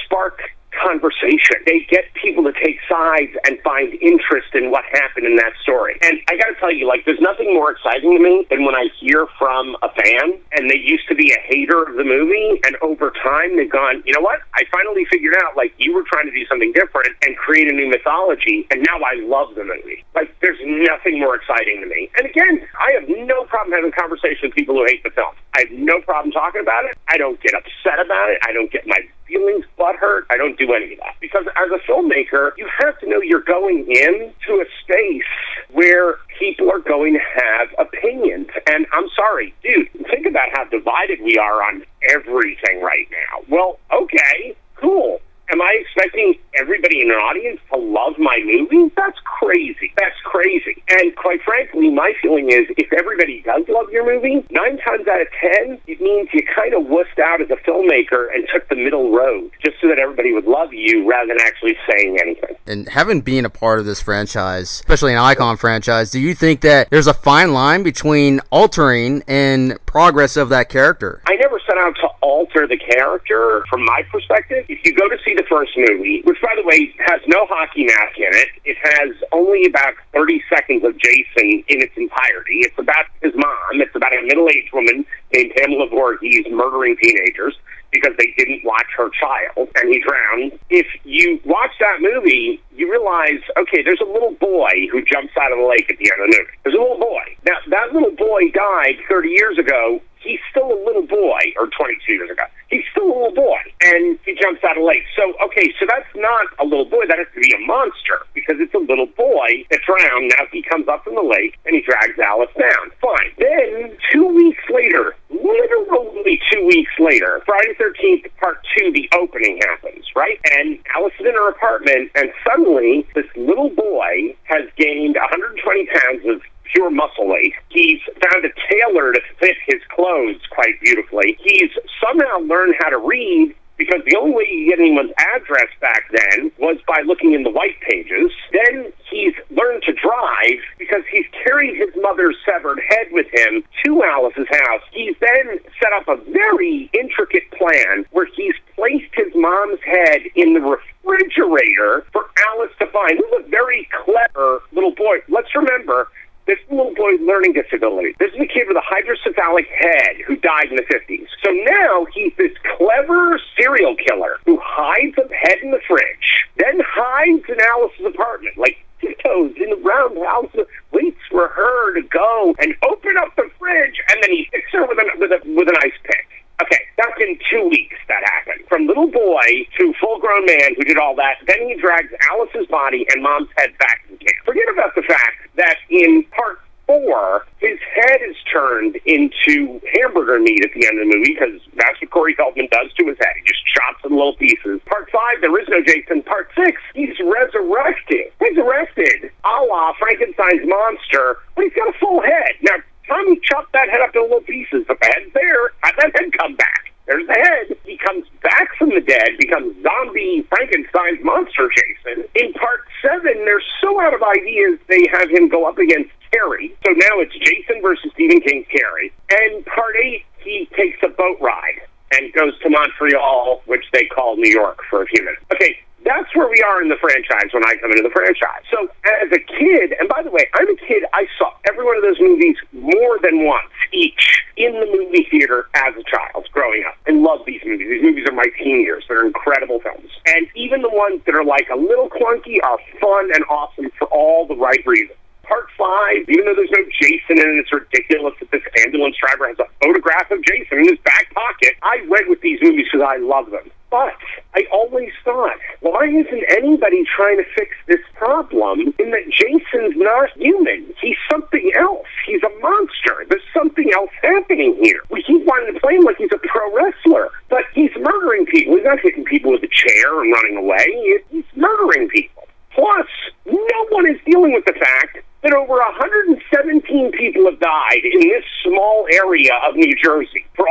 spark 0.03 0.41
conversation. 0.87 1.59
They 1.65 1.85
get 1.89 2.13
people 2.13 2.43
to 2.43 2.53
take 2.53 2.79
sides 2.87 3.35
and 3.45 3.59
find 3.61 3.93
interest 4.01 4.55
in 4.55 4.71
what 4.71 4.85
happened 4.91 5.25
in 5.25 5.35
that 5.35 5.51
story. 5.61 5.99
And 6.01 6.19
I 6.29 6.37
got 6.37 6.47
to 6.47 6.55
tell 6.59 6.71
you, 6.71 6.87
like, 6.87 7.03
there's 7.05 7.19
nothing 7.19 7.53
more 7.53 7.71
exciting 7.71 8.15
to 8.15 8.19
me 8.23 8.47
than 8.49 8.63
when 8.63 8.75
I 8.75 8.87
hear 8.99 9.27
from 9.37 9.75
a 9.83 9.89
fan 9.89 10.39
and 10.53 10.69
they 10.69 10.79
used 10.79 11.07
to 11.09 11.15
be 11.15 11.31
a 11.31 11.39
hater 11.43 11.83
of 11.83 11.95
the 11.95 12.03
movie, 12.03 12.59
and 12.65 12.75
over 12.81 13.11
time 13.23 13.57
they've 13.57 13.71
gone, 13.71 14.01
you 14.05 14.13
know 14.13 14.21
what? 14.21 14.39
I 14.55 14.63
finally 14.71 15.05
figured 15.11 15.35
out, 15.43 15.57
like, 15.57 15.73
you 15.77 15.93
were 15.93 16.03
trying 16.03 16.25
to 16.25 16.31
do 16.31 16.45
something 16.47 16.71
different 16.73 17.15
and 17.23 17.35
create 17.35 17.67
a 17.67 17.73
new 17.73 17.89
mythology, 17.89 18.67
and 18.71 18.81
now 18.83 18.97
I 19.03 19.19
love 19.19 19.55
the 19.55 19.63
movie. 19.63 20.05
Like, 20.15 20.33
there's 20.41 20.59
nothing 20.63 21.19
more 21.19 21.35
exciting 21.35 21.81
to 21.81 21.87
me. 21.87 22.09
And 22.17 22.25
again, 22.25 22.65
I 22.79 22.91
have 22.99 23.09
no 23.09 23.43
problem 23.45 23.73
having 23.73 23.91
conversations 23.91 24.41
with 24.41 24.55
people 24.55 24.75
who 24.75 24.85
hate 24.85 25.03
the 25.03 25.11
film. 25.11 25.35
I 25.55 25.61
have 25.67 25.71
no 25.71 25.99
problem 26.01 26.31
talking 26.31 26.61
about 26.61 26.85
it. 26.85 26.97
I 27.09 27.17
don't 27.17 27.41
get 27.41 27.53
upset 27.53 27.99
about 27.99 28.29
it. 28.29 28.39
I 28.47 28.53
don't 28.53 28.71
get 28.71 28.87
my 28.87 28.99
feelings 29.37 29.65
butthurt. 29.77 30.23
I 30.29 30.37
don't 30.37 30.57
do 30.57 30.73
any 30.73 30.93
of 30.93 30.99
that. 30.99 31.15
Because 31.21 31.45
as 31.55 31.69
a 31.71 31.79
filmmaker, 31.89 32.51
you 32.57 32.67
have 32.79 32.99
to 32.99 33.09
know 33.09 33.21
you're 33.21 33.41
going 33.41 33.85
into 33.89 34.61
a 34.61 34.65
space 34.83 35.23
where 35.71 36.15
people 36.39 36.71
are 36.71 36.79
going 36.79 37.13
to 37.13 37.19
have 37.19 37.67
opinions. 37.79 38.47
And 38.69 38.85
I'm 38.91 39.09
sorry, 39.15 39.53
dude, 39.63 39.89
think 40.09 40.25
about 40.25 40.49
how 40.51 40.65
divided 40.65 41.19
we 41.23 41.37
are 41.37 41.63
on 41.63 41.83
everything 42.09 42.81
right 42.81 43.07
now. 43.11 43.43
Well, 43.49 43.79
okay, 43.93 44.55
cool. 44.75 45.21
Am 45.49 45.61
I 45.61 45.79
expecting 45.79 46.35
everybody 46.55 47.01
in 47.01 47.09
an 47.09 47.15
audience 47.15 47.61
to 47.71 47.79
love 47.79 48.19
my 48.19 48.41
movie? 48.43 48.91
That's 48.97 49.17
crazy. 49.23 49.93
That's 49.97 50.19
crazy. 50.25 50.83
And 50.89 51.15
quite 51.15 51.41
frankly, 51.41 51.89
my 51.89 52.11
feeling 52.21 52.51
is 52.51 52.67
if 52.77 52.91
everybody 52.91 53.43
does 53.43 53.63
love 53.69 53.89
your 53.89 54.05
movie, 54.05 54.45
nine 54.51 54.77
times 54.79 55.07
out 55.07 55.21
of 55.21 55.27
ten, 55.39 55.79
it 55.87 56.01
means 56.01 56.27
you 56.33 56.41
kind 56.53 56.73
of 56.73 56.83
wussed 56.83 57.17
out 57.23 57.39
as 57.39 57.49
a 57.49 57.55
filmmaker 57.55 58.27
and 58.33 58.45
took 58.53 58.67
the 58.67 58.75
middle 58.75 59.15
road 59.15 59.49
just 59.63 59.77
so 59.79 59.87
that 59.87 59.99
everybody 59.99 60.33
would 60.33 60.45
love 60.45 60.73
you 60.73 61.09
rather 61.09 61.29
than 61.29 61.39
actually 61.39 61.77
saying 61.89 62.17
anything. 62.19 62.55
And 62.65 62.86
having 62.97 63.21
been 63.21 63.45
a 63.45 63.49
part 63.49 63.77
of 63.77 63.85
this 63.85 64.01
franchise, 64.01 64.81
especially 64.81 65.13
an 65.13 65.19
icon 65.19 65.55
franchise, 65.55 66.09
do 66.09 66.19
you 66.19 66.33
think 66.33 66.61
that 66.61 66.89
there's 66.89 67.05
a 67.05 67.13
fine 67.13 67.53
line 67.53 67.83
between 67.83 68.41
altering 68.49 69.21
and 69.27 69.77
progress 69.85 70.35
of 70.35 70.49
that 70.49 70.67
character? 70.67 71.21
I 71.27 71.35
never 71.35 71.61
set 71.67 71.77
out 71.77 71.93
to 72.01 72.07
alter 72.21 72.65
the 72.65 72.75
character 72.75 73.63
from 73.69 73.85
my 73.85 74.01
perspective. 74.11 74.65
If 74.67 74.83
you 74.83 74.95
go 74.95 75.07
to 75.09 75.17
see 75.23 75.35
the 75.35 75.43
first 75.47 75.77
movie, 75.77 76.23
which 76.23 76.41
by 76.41 76.55
the 76.55 76.65
way 76.65 76.91
has 77.05 77.21
no 77.27 77.45
hockey 77.45 77.85
mask 77.85 78.17
in 78.17 78.33
it, 78.33 78.49
it 78.65 78.77
has 78.81 79.15
only 79.31 79.67
about 79.67 79.93
30 80.13 80.41
seconds 80.49 80.83
of 80.83 80.97
Jason 80.97 81.63
in 81.69 81.77
its 81.85 81.93
entirety. 81.97 82.65
It's 82.65 82.79
about 82.79 83.05
his 83.21 83.33
mom. 83.35 83.77
It's 83.79 83.95
about 83.95 84.17
a 84.17 84.23
middle-aged 84.23 84.73
woman 84.73 85.05
named 85.35 85.51
Pamela 85.55 85.87
Voorhees 85.89 86.47
murdering 86.49 86.97
teenagers 86.97 87.55
because 88.01 88.15
they 88.17 88.33
didn't 88.37 88.63
watch 88.63 88.87
her 88.97 89.09
child 89.09 89.69
and 89.75 89.89
he 89.89 89.99
drowned. 89.99 90.59
If 90.69 90.87
you 91.03 91.39
watch 91.45 91.71
that 91.79 91.97
movie, 92.01 92.61
you 92.75 92.91
realize, 92.91 93.41
okay, 93.57 93.81
there's 93.83 94.01
a 94.01 94.11
little 94.11 94.33
boy 94.33 94.87
who 94.91 95.03
jumps 95.03 95.33
out 95.39 95.51
of 95.51 95.57
the 95.57 95.65
lake 95.65 95.89
at 95.89 95.97
the 95.97 96.11
end 96.11 96.21
of 96.21 96.31
the 96.31 96.37
movie. 96.37 96.57
There's 96.63 96.75
a 96.75 96.81
little 96.81 96.99
boy. 96.99 97.23
Now, 97.45 97.57
that 97.69 97.93
little 97.93 98.11
boy 98.11 98.51
died 98.51 98.97
30 99.09 99.29
years 99.29 99.57
ago. 99.57 100.01
He's 100.27 100.43
still 100.51 100.67
a 100.67 100.79
little 100.83 101.07
boy, 101.07 101.39
or 101.55 101.67
22 101.67 102.11
years 102.11 102.29
ago. 102.29 102.43
He's 102.67 102.83
still 102.91 103.07
a 103.07 103.15
little 103.15 103.35
boy, 103.35 103.59
and 103.81 104.19
he 104.25 104.35
jumps 104.35 104.61
out 104.63 104.77
of 104.77 104.83
lake. 104.83 105.07
So, 105.15 105.33
okay, 105.47 105.71
so 105.79 105.85
that's 105.87 106.11
not 106.15 106.47
a 106.59 106.65
little 106.65 106.85
boy. 106.85 107.07
That 107.07 107.17
has 107.17 107.27
to 107.33 107.39
be 107.39 107.55
a 107.55 107.59
monster 107.65 108.27
because 108.33 108.59
it's 108.59 108.73
a 108.73 108.83
little 108.83 109.07
boy 109.07 109.63
that 109.71 109.79
drowned. 109.87 110.33
Now 110.37 110.45
he 110.51 110.61
comes 110.63 110.87
up 110.87 111.05
from 111.05 111.15
the 111.15 111.23
lake 111.23 111.57
and 111.65 111.75
he 111.75 111.81
drags 111.81 112.19
Alice 112.19 112.51
down. 112.59 112.91
Fine. 112.99 113.31
Then, 113.39 113.95
two 114.11 114.27
weeks 114.27 114.63
later, 114.69 115.15
literally 115.31 116.41
two 116.51 116.65
weeks 116.65 116.91
later, 116.99 117.41
Friday 117.45 117.73
13th, 117.79 118.27
part 118.37 118.59
two, 118.75 118.91
the 118.91 119.09
opening 119.15 119.59
happens, 119.63 120.05
right? 120.15 120.39
And 120.51 120.77
Alice 120.93 121.13
is 121.19 121.25
in 121.25 121.33
her 121.33 121.49
apartment, 121.49 122.11
and 122.15 122.31
suddenly 122.45 123.07
this 123.15 123.25
little 123.35 123.69
boy 123.69 124.35
has 124.43 124.67
gained 124.75 125.15
120 125.15 125.85
pounds 125.87 126.25
of 126.27 126.41
pure 126.73 126.89
muscle. 126.89 127.35
He's 127.69 128.01
found 128.21 128.45
a 128.45 128.49
tailor 128.69 129.13
to 129.13 129.19
fit 129.39 129.57
his 129.65 129.81
clothes 129.89 130.41
quite 130.51 130.79
beautifully. 130.81 131.37
He's 131.43 131.71
somehow 132.03 132.39
learned 132.39 132.75
how 132.79 132.89
to 132.89 132.97
read 132.97 133.55
because 133.77 134.01
the 134.05 134.17
only 134.17 134.33
way 134.33 134.45
you 134.49 134.69
get 134.69 134.79
anyone's 134.79 135.13
address 135.35 135.69
back 135.79 136.09
then 136.11 136.51
was 136.57 136.77
by 136.87 137.01
looking 137.05 137.33
in 137.33 137.43
the 137.43 137.49
white 137.49 137.79
pages. 137.81 138.31
Then 138.51 138.91
he's 139.09 139.33
learned 139.51 139.83
to 139.83 139.93
drive 139.93 140.59
because 140.79 141.03
he's 141.11 141.25
carried 141.45 141.77
his 141.77 141.89
mother's 141.95 142.35
severed 142.43 142.79
head 142.89 143.07
with 143.11 143.27
him 143.31 143.63
to 143.85 144.03
Alice's 144.03 144.47
house. 144.49 144.81
He's 144.91 145.15
then 145.21 145.59
set 145.81 145.93
up 145.93 146.07
a 146.07 146.17
very 146.31 146.89
intricate 146.93 147.49
plan 147.51 148.05
where 148.11 148.27
he's 148.35 148.55
placed 148.75 149.13
his 149.13 149.33
mom's 149.35 149.79
head 149.85 150.21
in 150.35 150.53
the 150.53 150.61
refrigerator 150.61 152.05
for 152.11 152.25
Alice 152.49 152.71
to 152.79 152.87
find. 152.87 153.19
This 153.19 153.39
is 153.39 153.45
a 153.45 153.49
very 153.49 153.87
clever 154.03 154.61
little 154.71 154.95
boy. 154.95 155.17
Let's 155.29 155.53
remember 155.55 156.07
this 156.47 156.57
little 156.71 156.95
boy's 156.95 157.19
learning 157.21 157.53
disability. 157.53 158.15
This 158.19 158.31
is 158.33 158.39
a 158.39 158.47
kid 158.47 158.67
with 158.67 158.77
a 158.77 158.87
hydrocephalic 158.87 159.67
head 159.67 160.15
who 160.25 160.35
died 160.37 160.71
in 160.71 160.77
the 160.77 160.87
50s. 160.87 161.27
So 161.43 161.51
now 161.51 162.07
he's 162.15 162.33
this 162.37 162.55
clever 162.77 163.39
serial 163.59 163.95
killer 163.95 164.39
who 164.45 164.57
hides 164.63 165.15
a 165.17 165.27
head 165.35 165.59
in 165.61 165.71
the 165.71 165.81
fridge, 165.87 166.47
then 166.55 166.79
hides 166.87 167.43
in 167.49 167.59
Alice's 167.61 168.05
apartment, 168.07 168.57
like 168.57 168.77
tiptoes 169.01 169.53
in 169.57 169.69
the 169.69 169.81
roundhouse, 169.83 170.55
waits 170.91 171.21
for 171.29 171.49
her 171.49 171.93
to 171.93 172.01
go 172.07 172.55
and 172.59 172.73
open 172.89 173.15
up 173.19 173.35
the 173.35 173.49
fridge, 173.59 174.01
and 174.09 174.23
then 174.23 174.31
he 174.31 174.47
hits 174.51 174.71
her 174.71 174.87
with, 174.87 174.97
an, 174.97 175.07
with, 175.19 175.31
a, 175.31 175.39
with 175.53 175.67
an 175.67 175.75
ice 175.83 175.99
pick. 176.03 176.25
Okay, 176.59 176.79
that's 176.97 177.13
in 177.21 177.37
two 177.51 177.69
weeks 177.69 177.95
that 178.07 178.23
happened. 178.25 178.65
From 178.67 178.87
little 178.87 179.11
boy 179.11 179.67
to 179.77 179.93
full 180.01 180.19
grown 180.19 180.45
man 180.45 180.73
who 180.75 180.83
did 180.83 180.97
all 180.97 181.15
that, 181.15 181.37
then 181.45 181.69
he 181.69 181.75
drags 181.75 182.09
Alice's 182.31 182.65
body 182.67 183.05
and 183.13 183.21
mom's 183.21 183.49
head 183.57 183.77
back 183.77 184.01
the 184.09 184.17
camp. 184.17 184.37
Forget 184.43 184.65
about 184.73 184.95
the 184.95 185.03
fact 185.03 185.36
that 185.57 185.77
in 185.89 186.23
part 186.31 186.59
four, 186.87 187.45
his 187.59 187.77
head 187.93 188.19
is 188.27 188.35
turned 188.51 188.95
into 189.05 189.81
hamburger 189.93 190.39
meat 190.39 190.63
at 190.63 190.71
the 190.73 190.87
end 190.87 190.99
of 190.99 191.07
the 191.07 191.17
movie 191.17 191.35
because 191.35 191.59
that's 191.75 191.99
what 192.01 192.09
Corey 192.11 192.33
Feldman 192.35 192.69
does 192.71 192.91
to 192.97 193.05
his 193.05 193.17
head. 193.19 193.35
He 193.35 193.43
just 193.45 193.65
chops 193.65 194.05
in 194.05 194.11
little 194.11 194.35
pieces. 194.35 194.79
Part 194.85 195.11
five, 195.11 195.41
there 195.41 195.55
is 195.59 195.67
no 195.67 195.83
Jason. 195.83 196.23
Part 196.23 196.49
six, 196.55 196.81
he's 196.95 197.19
resurrected. 197.19 198.31
Resurrected, 198.39 199.31
a 199.43 199.63
la 199.65 199.93
Frankenstein's 199.99 200.65
monster, 200.65 201.37
but 201.55 201.65
he's 201.65 201.73
got 201.73 201.93
a 201.93 201.97
full 201.99 202.21
head. 202.21 202.55
Now, 202.61 202.77
Tommy 203.07 203.39
chopped 203.43 203.73
that 203.73 203.89
head 203.89 204.01
up 204.01 204.15
into 204.15 204.23
little 204.23 204.41
pieces, 204.41 204.85
the 204.87 204.97
head's 205.01 205.31
there. 205.33 205.71
How'd 205.81 205.95
that 205.97 206.11
head 206.15 206.31
come 206.37 206.55
back? 206.55 206.91
There's 207.07 207.25
the 207.25 207.33
head. 207.33 207.77
He 207.85 207.97
comes 207.97 208.25
back 208.43 208.75
from 208.77 208.89
the 208.89 208.99
dead, 208.99 209.37
becomes 209.39 209.81
zombie 209.81 210.45
Frankenstein's 210.49 211.23
monster 211.23 211.69
Jason. 211.71 212.25
In 212.35 212.51
part 212.53 212.81
seven, 213.01 213.33
they're 213.45 213.63
so 213.81 213.99
out 214.01 214.13
of 214.13 214.21
ideas, 214.21 214.77
they 214.87 215.07
have 215.13 215.29
him 215.29 215.47
go 215.47 215.67
up 215.67 215.77
against 215.77 216.11
Carrie. 216.31 216.75
So 216.85 216.91
now 216.91 217.23
it's 217.23 217.33
Jason 217.33 217.81
versus 217.81 218.11
Stephen 218.13 218.41
King's 218.41 218.67
Carrie. 218.67 219.13
And 219.31 219.65
part 219.65 219.95
eight, 220.03 220.25
he 220.39 220.67
takes 220.75 220.99
a 221.01 221.07
boat 221.07 221.37
ride 221.39 221.79
and 222.11 222.33
goes 222.33 222.59
to 222.59 222.69
Montreal, 222.69 223.61
which 223.65 223.85
they 223.93 224.05
call 224.07 224.35
New 224.35 224.51
York 224.51 224.79
for 224.89 225.03
a 225.03 225.05
few 225.07 225.23
minutes. 225.23 225.43
Okay, 225.53 225.79
that's 226.03 226.33
where 226.35 226.49
we 226.49 226.61
are 226.61 226.81
in 226.81 226.89
the 226.89 226.95
franchise 226.99 227.51
when 227.53 227.65
I 227.65 227.75
come 227.79 227.91
into 227.91 228.03
the 228.03 228.11
franchise. 228.11 228.63
So 228.71 228.87
as 229.23 229.31
a 229.31 229.39
kid, 229.39 229.93
and 229.99 230.07
by 230.07 230.23
the 230.23 230.31
way, 230.31 230.47
I'm 230.55 230.69
a 230.69 230.75
kid, 230.75 231.03
I 231.13 231.27
saw 231.37 231.51
every 231.69 231.85
one 231.85 231.97
of 231.97 232.03
those 232.03 232.19
movies 232.19 232.55
more 232.71 233.19
than 233.21 233.45
once 233.45 233.71
each 233.91 234.43
in 234.55 234.73
the 234.73 234.85
movie 234.85 235.27
theater 235.29 235.67
as 235.75 235.93
a 235.95 236.03
child 236.03 236.47
growing 236.51 236.83
up. 236.87 236.95
I 237.07 237.11
love 237.11 237.41
these 237.45 237.61
movies. 237.65 237.87
These 237.89 238.03
movies 238.03 238.25
are 238.29 238.33
my 238.33 238.47
teen 238.57 238.81
years. 238.81 239.03
They're 239.07 239.25
incredible 239.25 239.79
films. 239.79 240.09
And 240.25 240.47
even 240.55 240.81
the 240.81 240.89
ones 240.89 241.21
that 241.25 241.35
are 241.35 241.45
like 241.45 241.67
a 241.71 241.77
little 241.77 242.09
clunky 242.09 242.57
are 242.63 242.79
fun 243.01 243.29
and 243.33 243.43
awesome 243.49 243.91
for 243.97 244.07
all 244.07 244.47
the 244.47 244.55
right 244.55 244.83
reasons. 244.85 245.17
Part 245.43 245.67
five, 245.77 246.27
even 246.27 246.43
though 246.45 246.55
there's 246.55 246.71
no 246.71 246.83
Jason 246.99 247.39
in 247.39 247.55
it, 247.55 247.59
it's 247.59 247.71
ridiculous 247.71 248.33
that 248.39 248.51
this 248.51 248.63
ambulance 248.83 249.15
driver 249.15 249.47
has 249.47 249.57
a 249.59 249.67
photograph 249.81 250.29
of 250.31 250.43
Jason 250.43 250.79
in 250.79 250.89
his 250.89 250.99
back 251.05 251.33
pocket. 251.33 251.75
I 251.83 252.05
went 252.09 252.27
with 252.27 252.41
these 252.41 252.59
movies 252.61 252.87
because 252.91 253.07
I 253.07 253.17
love 253.17 253.49
them. 253.51 253.71
But 253.89 254.19
I 254.57 254.65
always 254.71 255.11
thought, 255.23 255.53
why 255.81 256.05
isn't 256.07 256.43
anybody 256.49 257.03
trying 257.15 257.37
to 257.37 257.43
fix 257.55 257.75
this 257.85 258.01
problem 258.15 258.91
in 258.97 259.11
that 259.11 259.29
Jason's 259.29 259.93
not 259.95 260.31
human? 260.35 260.91
He's 260.99 261.15
something 261.29 261.71
else. 261.77 262.07
He's 262.25 262.41
a 262.41 262.49
monster. 262.59 263.23
There's 263.29 263.45
something 263.53 263.91
else 263.93 264.09
happening 264.23 264.75
here. 264.81 265.01
We 265.11 265.21
keep 265.21 265.45
wanting 265.45 265.75
to 265.75 265.79
play 265.79 265.97
him 265.97 266.05
like 266.05 266.17
he's 266.17 266.31
a 266.33 266.39
pro 266.39 266.73
wrestler, 266.75 267.29
but 267.49 267.65
he's 267.75 267.91
murdering 267.99 268.47
people. 268.47 268.77
He's 268.77 268.83
not 268.83 268.99
hitting 268.99 269.25
people 269.25 269.51
with 269.51 269.61
a 269.61 269.69
chair 269.69 270.21
and 270.23 270.33
running 270.33 270.57
away. 270.57 271.21
He's 271.29 271.45
murdering 271.55 272.09
people. 272.09 272.47
Plus, 272.73 273.07
no 273.45 273.85
one 273.91 274.09
is 274.09 274.19
dealing 274.25 274.53
with 274.53 274.65
the 274.65 274.73
fact 274.73 275.19
that 275.43 275.53
over 275.53 275.73
117 275.77 277.11
people 277.11 277.45
have 277.45 277.59
died 277.59 278.01
in 278.03 278.21
this 278.21 278.43
small 278.63 279.05
area 279.13 279.53
of 279.69 279.75
New 279.75 279.93
Jersey 280.03 280.45
for 280.55 280.67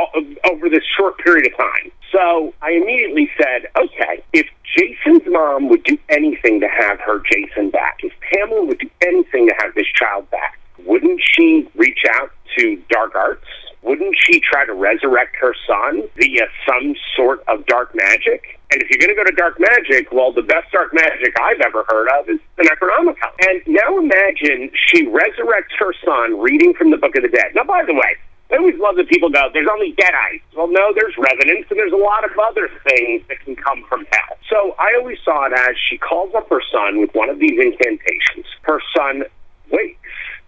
over 0.51 0.67
this 0.67 0.83
short 0.97 1.17
period 1.19 1.47
of 1.47 1.57
time. 1.57 1.91
So 2.11 2.53
I 2.61 2.71
immediately 2.71 3.29
said, 3.37 3.67
okay, 3.77 4.23
if 4.33 4.47
Jason's 4.77 5.23
mom 5.27 5.69
would 5.69 5.83
do 5.83 5.97
anything 6.09 6.59
to 6.61 6.67
have 6.67 6.99
her 7.01 7.21
Jason 7.31 7.69
back, 7.69 7.99
if 8.03 8.13
Pamela 8.31 8.65
would 8.65 8.79
do 8.79 8.89
anything 9.01 9.47
to 9.47 9.53
have 9.59 9.73
this 9.75 9.87
child 9.93 10.29
back, 10.31 10.59
wouldn't 10.85 11.21
she 11.23 11.67
reach 11.75 12.03
out 12.15 12.31
to 12.57 12.81
dark 12.89 13.15
arts? 13.15 13.45
Wouldn't 13.83 14.15
she 14.19 14.39
try 14.39 14.65
to 14.65 14.73
resurrect 14.73 15.35
her 15.39 15.53
son 15.65 16.03
via 16.17 16.47
some 16.67 16.95
sort 17.15 17.43
of 17.47 17.65
dark 17.67 17.95
magic? 17.95 18.59
And 18.71 18.81
if 18.81 18.89
you're 18.89 18.99
going 18.99 19.15
to 19.15 19.23
go 19.23 19.23
to 19.23 19.35
dark 19.35 19.59
magic, 19.59 20.11
well, 20.11 20.33
the 20.33 20.41
best 20.41 20.71
dark 20.71 20.93
magic 20.93 21.33
I've 21.39 21.61
ever 21.61 21.85
heard 21.87 22.09
of 22.19 22.27
is 22.27 22.39
the 22.57 22.63
Necronomicon. 22.63 23.31
And 23.47 23.61
now 23.67 23.97
imagine 23.97 24.71
she 24.87 25.05
resurrects 25.05 25.71
her 25.79 25.93
son 26.03 26.39
reading 26.39 26.73
from 26.73 26.91
the 26.91 26.97
Book 26.97 27.15
of 27.15 27.23
the 27.23 27.29
Dead. 27.29 27.55
Now, 27.55 27.63
by 27.63 27.83
the 27.85 27.93
way, 27.93 28.17
I 28.51 28.57
always 28.57 28.79
love 28.79 28.95
that 28.95 29.09
people 29.09 29.29
go, 29.29 29.49
there's 29.53 29.67
only 29.71 29.93
deadites. 29.93 30.41
Well, 30.55 30.67
no, 30.69 30.93
there's 30.95 31.13
revenants, 31.17 31.69
and 31.69 31.77
there's 31.77 31.91
a 31.91 31.97
lot 31.97 32.23
of 32.23 32.31
other 32.39 32.69
things 32.87 33.23
that 33.27 33.41
can 33.41 33.55
come 33.55 33.83
from 33.89 34.05
hell. 34.11 34.37
So 34.49 34.75
I 34.79 34.95
always 34.97 35.17
saw 35.23 35.47
it 35.47 35.53
as 35.53 35.75
she 35.89 35.97
calls 35.97 36.33
up 36.33 36.49
her 36.49 36.61
son 36.71 36.99
with 36.99 37.13
one 37.13 37.29
of 37.29 37.39
these 37.39 37.59
incantations. 37.59 38.45
Her 38.61 38.79
son 38.95 39.23
wakes. 39.69 39.99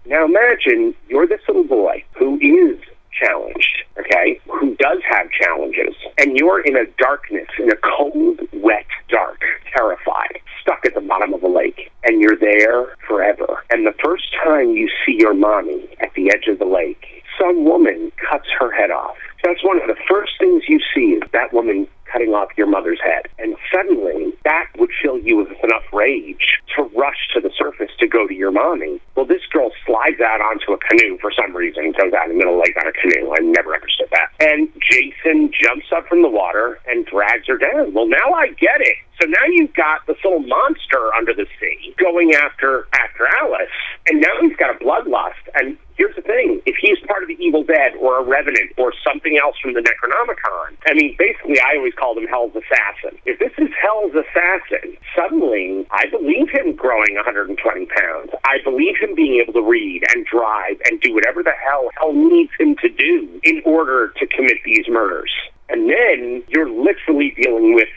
Now 0.06 0.26
imagine 0.26 0.96
you're 1.10 1.28
this 1.28 1.42
little 1.48 1.66
boy 1.66 2.04
who 2.18 2.40
is 2.40 2.80
challenged, 3.12 3.84
okay, 4.00 4.40
who 4.48 4.76
does 4.76 5.00
have 5.10 5.30
challenges, 5.32 5.94
and 6.18 6.38
you're 6.38 6.62
in 6.62 6.78
a 6.78 6.86
darkness, 6.98 7.48
in 7.58 7.70
a 7.70 7.76
cold, 7.76 8.40
wet, 8.54 8.86
dark, 9.10 9.42
terrified, 9.76 10.40
stuck 10.62 10.86
at 10.86 10.94
the 10.94 11.02
bottom 11.02 11.34
of 11.34 11.44
a 11.44 11.48
lake, 11.48 11.92
and 12.04 12.22
you're 12.22 12.38
there 12.38 12.96
forever. 13.08 13.64
And 13.72 13.86
the 13.86 13.96
first 14.04 14.34
time 14.42 14.70
you 14.72 14.90
see 15.06 15.18
your 15.20 15.34
mommy 15.34 15.90
at 16.00 16.14
the 16.14 16.32
edge 16.34 16.48
of 16.48 16.60
the 16.60 16.66
lake, 16.66 17.19
some 17.40 17.66
woman 17.66 18.12
cuts 18.30 18.48
her 18.60 18.72
head 18.72 18.92
off. 18.92 19.16
That's 19.44 19.64
one 19.64 19.82
of 19.82 19.88
the 19.88 19.96
first 20.08 20.34
things 20.40 20.64
you 20.68 20.80
see 20.94 21.14
is 21.14 21.24
that 21.32 21.54
woman 21.54 21.88
cutting 22.12 22.34
off 22.34 22.50
your 22.58 22.68
mother's 22.68 23.00
head. 23.02 23.28
And 23.38 23.56
suddenly, 23.72 24.34
that 24.44 24.68
would 24.78 24.90
fill 25.02 25.20
you 25.20 25.38
with 25.38 25.50
enough 25.64 25.84
rage 25.94 26.60
to 26.76 26.84
rush 26.96 27.30
to 27.34 27.40
the 27.40 27.52
surface 27.58 27.92
to 28.00 28.08
go 28.08 28.28
to 28.28 28.34
your 28.34 28.52
mommy. 28.52 29.00
Well, 29.16 29.26
this 29.26 29.46
girl 29.52 29.72
slides 29.86 30.20
out 30.20 30.42
onto 30.42 30.74
a 30.74 30.78
canoe 30.78 31.18
for 31.22 31.32
some 31.32 31.56
reason, 31.56 31.94
goes 31.94 32.14
out 32.14 32.30
in 32.30 32.34
the 32.34 32.38
middle 32.38 32.60
of 32.60 32.60
the 32.60 32.64
lake 32.66 32.78
on 32.82 32.88
a 32.88 32.94
canoe. 32.94 33.32
I 33.32 33.42
never 33.42 33.74
understood 33.74 34.10
that. 34.12 34.30
And 34.40 34.70
Jason 34.82 35.52
jumps 35.54 35.88
up 35.96 36.08
from 36.08 36.22
the 36.22 36.30
water 36.30 36.80
and 36.88 37.06
drags 37.06 37.48
her 37.48 37.58
down. 37.58 37.94
Well, 37.94 38.08
now 38.08 38.34
I 38.34 38.48
get 38.60 38.82
it. 38.82 38.98
So 39.22 39.28
now 39.28 39.46
you've 39.52 39.74
got 39.74 40.08
this 40.08 40.16
little 40.24 40.40
monster 40.40 41.14
under 41.14 41.34
the 41.34 41.46
sea 41.60 41.94
going 41.98 42.34
after 42.34 42.88
after 42.94 43.28
Alice, 43.42 43.76
and 44.08 44.22
now 44.22 44.32
he's 44.40 44.56
got 44.56 44.74
a 44.74 44.80
bloodlust. 44.80 45.44
And 45.56 45.78
here's 45.98 46.16
the 46.16 46.22
thing: 46.22 46.62
if 46.66 46.78
he's 46.80 46.98
part 47.06 47.22
of 47.22 47.28
the 47.28 47.29
Evil 47.40 47.64
Dead 47.64 47.96
or 48.00 48.20
a 48.20 48.24
Revenant 48.24 48.72
or 48.78 48.94
something 49.04 49.40
else 49.42 49.56
from 49.62 49.74
the 49.74 49.82
Necronomicon, 49.82 50.78
I 50.88 50.94
mean, 50.94 51.16
basically, 51.18 51.60
I 51.60 51.78
always 51.78 51.94
called 51.94 52.18
him 52.18 52.28
Hell's 52.28 52.52
assassin. 52.56 53.18
If 53.26 53.40
this 53.40 53.54
is 53.58 53.70
Hell's 53.82 54.14
assassin, 54.14 54.98
suddenly 55.16 55.88
I 55.92 56.06
believe 56.10 56.50
him 56.50 56.76
growing 56.76 57.16
120 57.16 57.86
pounds. 57.86 58.32
I 58.46 58.58
believe 58.64 58.96
him 59.00 59.16
being 59.16 59.42
able 59.42 59.54
to 59.54 59.64
read 59.64 60.04
and 60.14 60.26
drive 60.26 60.82
and 60.86 61.00
do 61.02 61.14
whatever 61.14 61.44
the 61.44 61.56
hell 61.66 61.90
Hell 61.98 62.14
needs 62.14 62.52
him 62.60 62.76
to 62.82 62.90
do 62.90 63.40
in 63.44 63.62
order 63.66 64.14
to 64.18 64.28
commit 64.28 64.58
these 64.66 64.86
murders. 64.88 65.32
And 65.70 65.90
then 65.90 66.44
you're 66.48 66.70
literally 66.70 67.34
dealing 67.42 67.76
with 67.76 67.90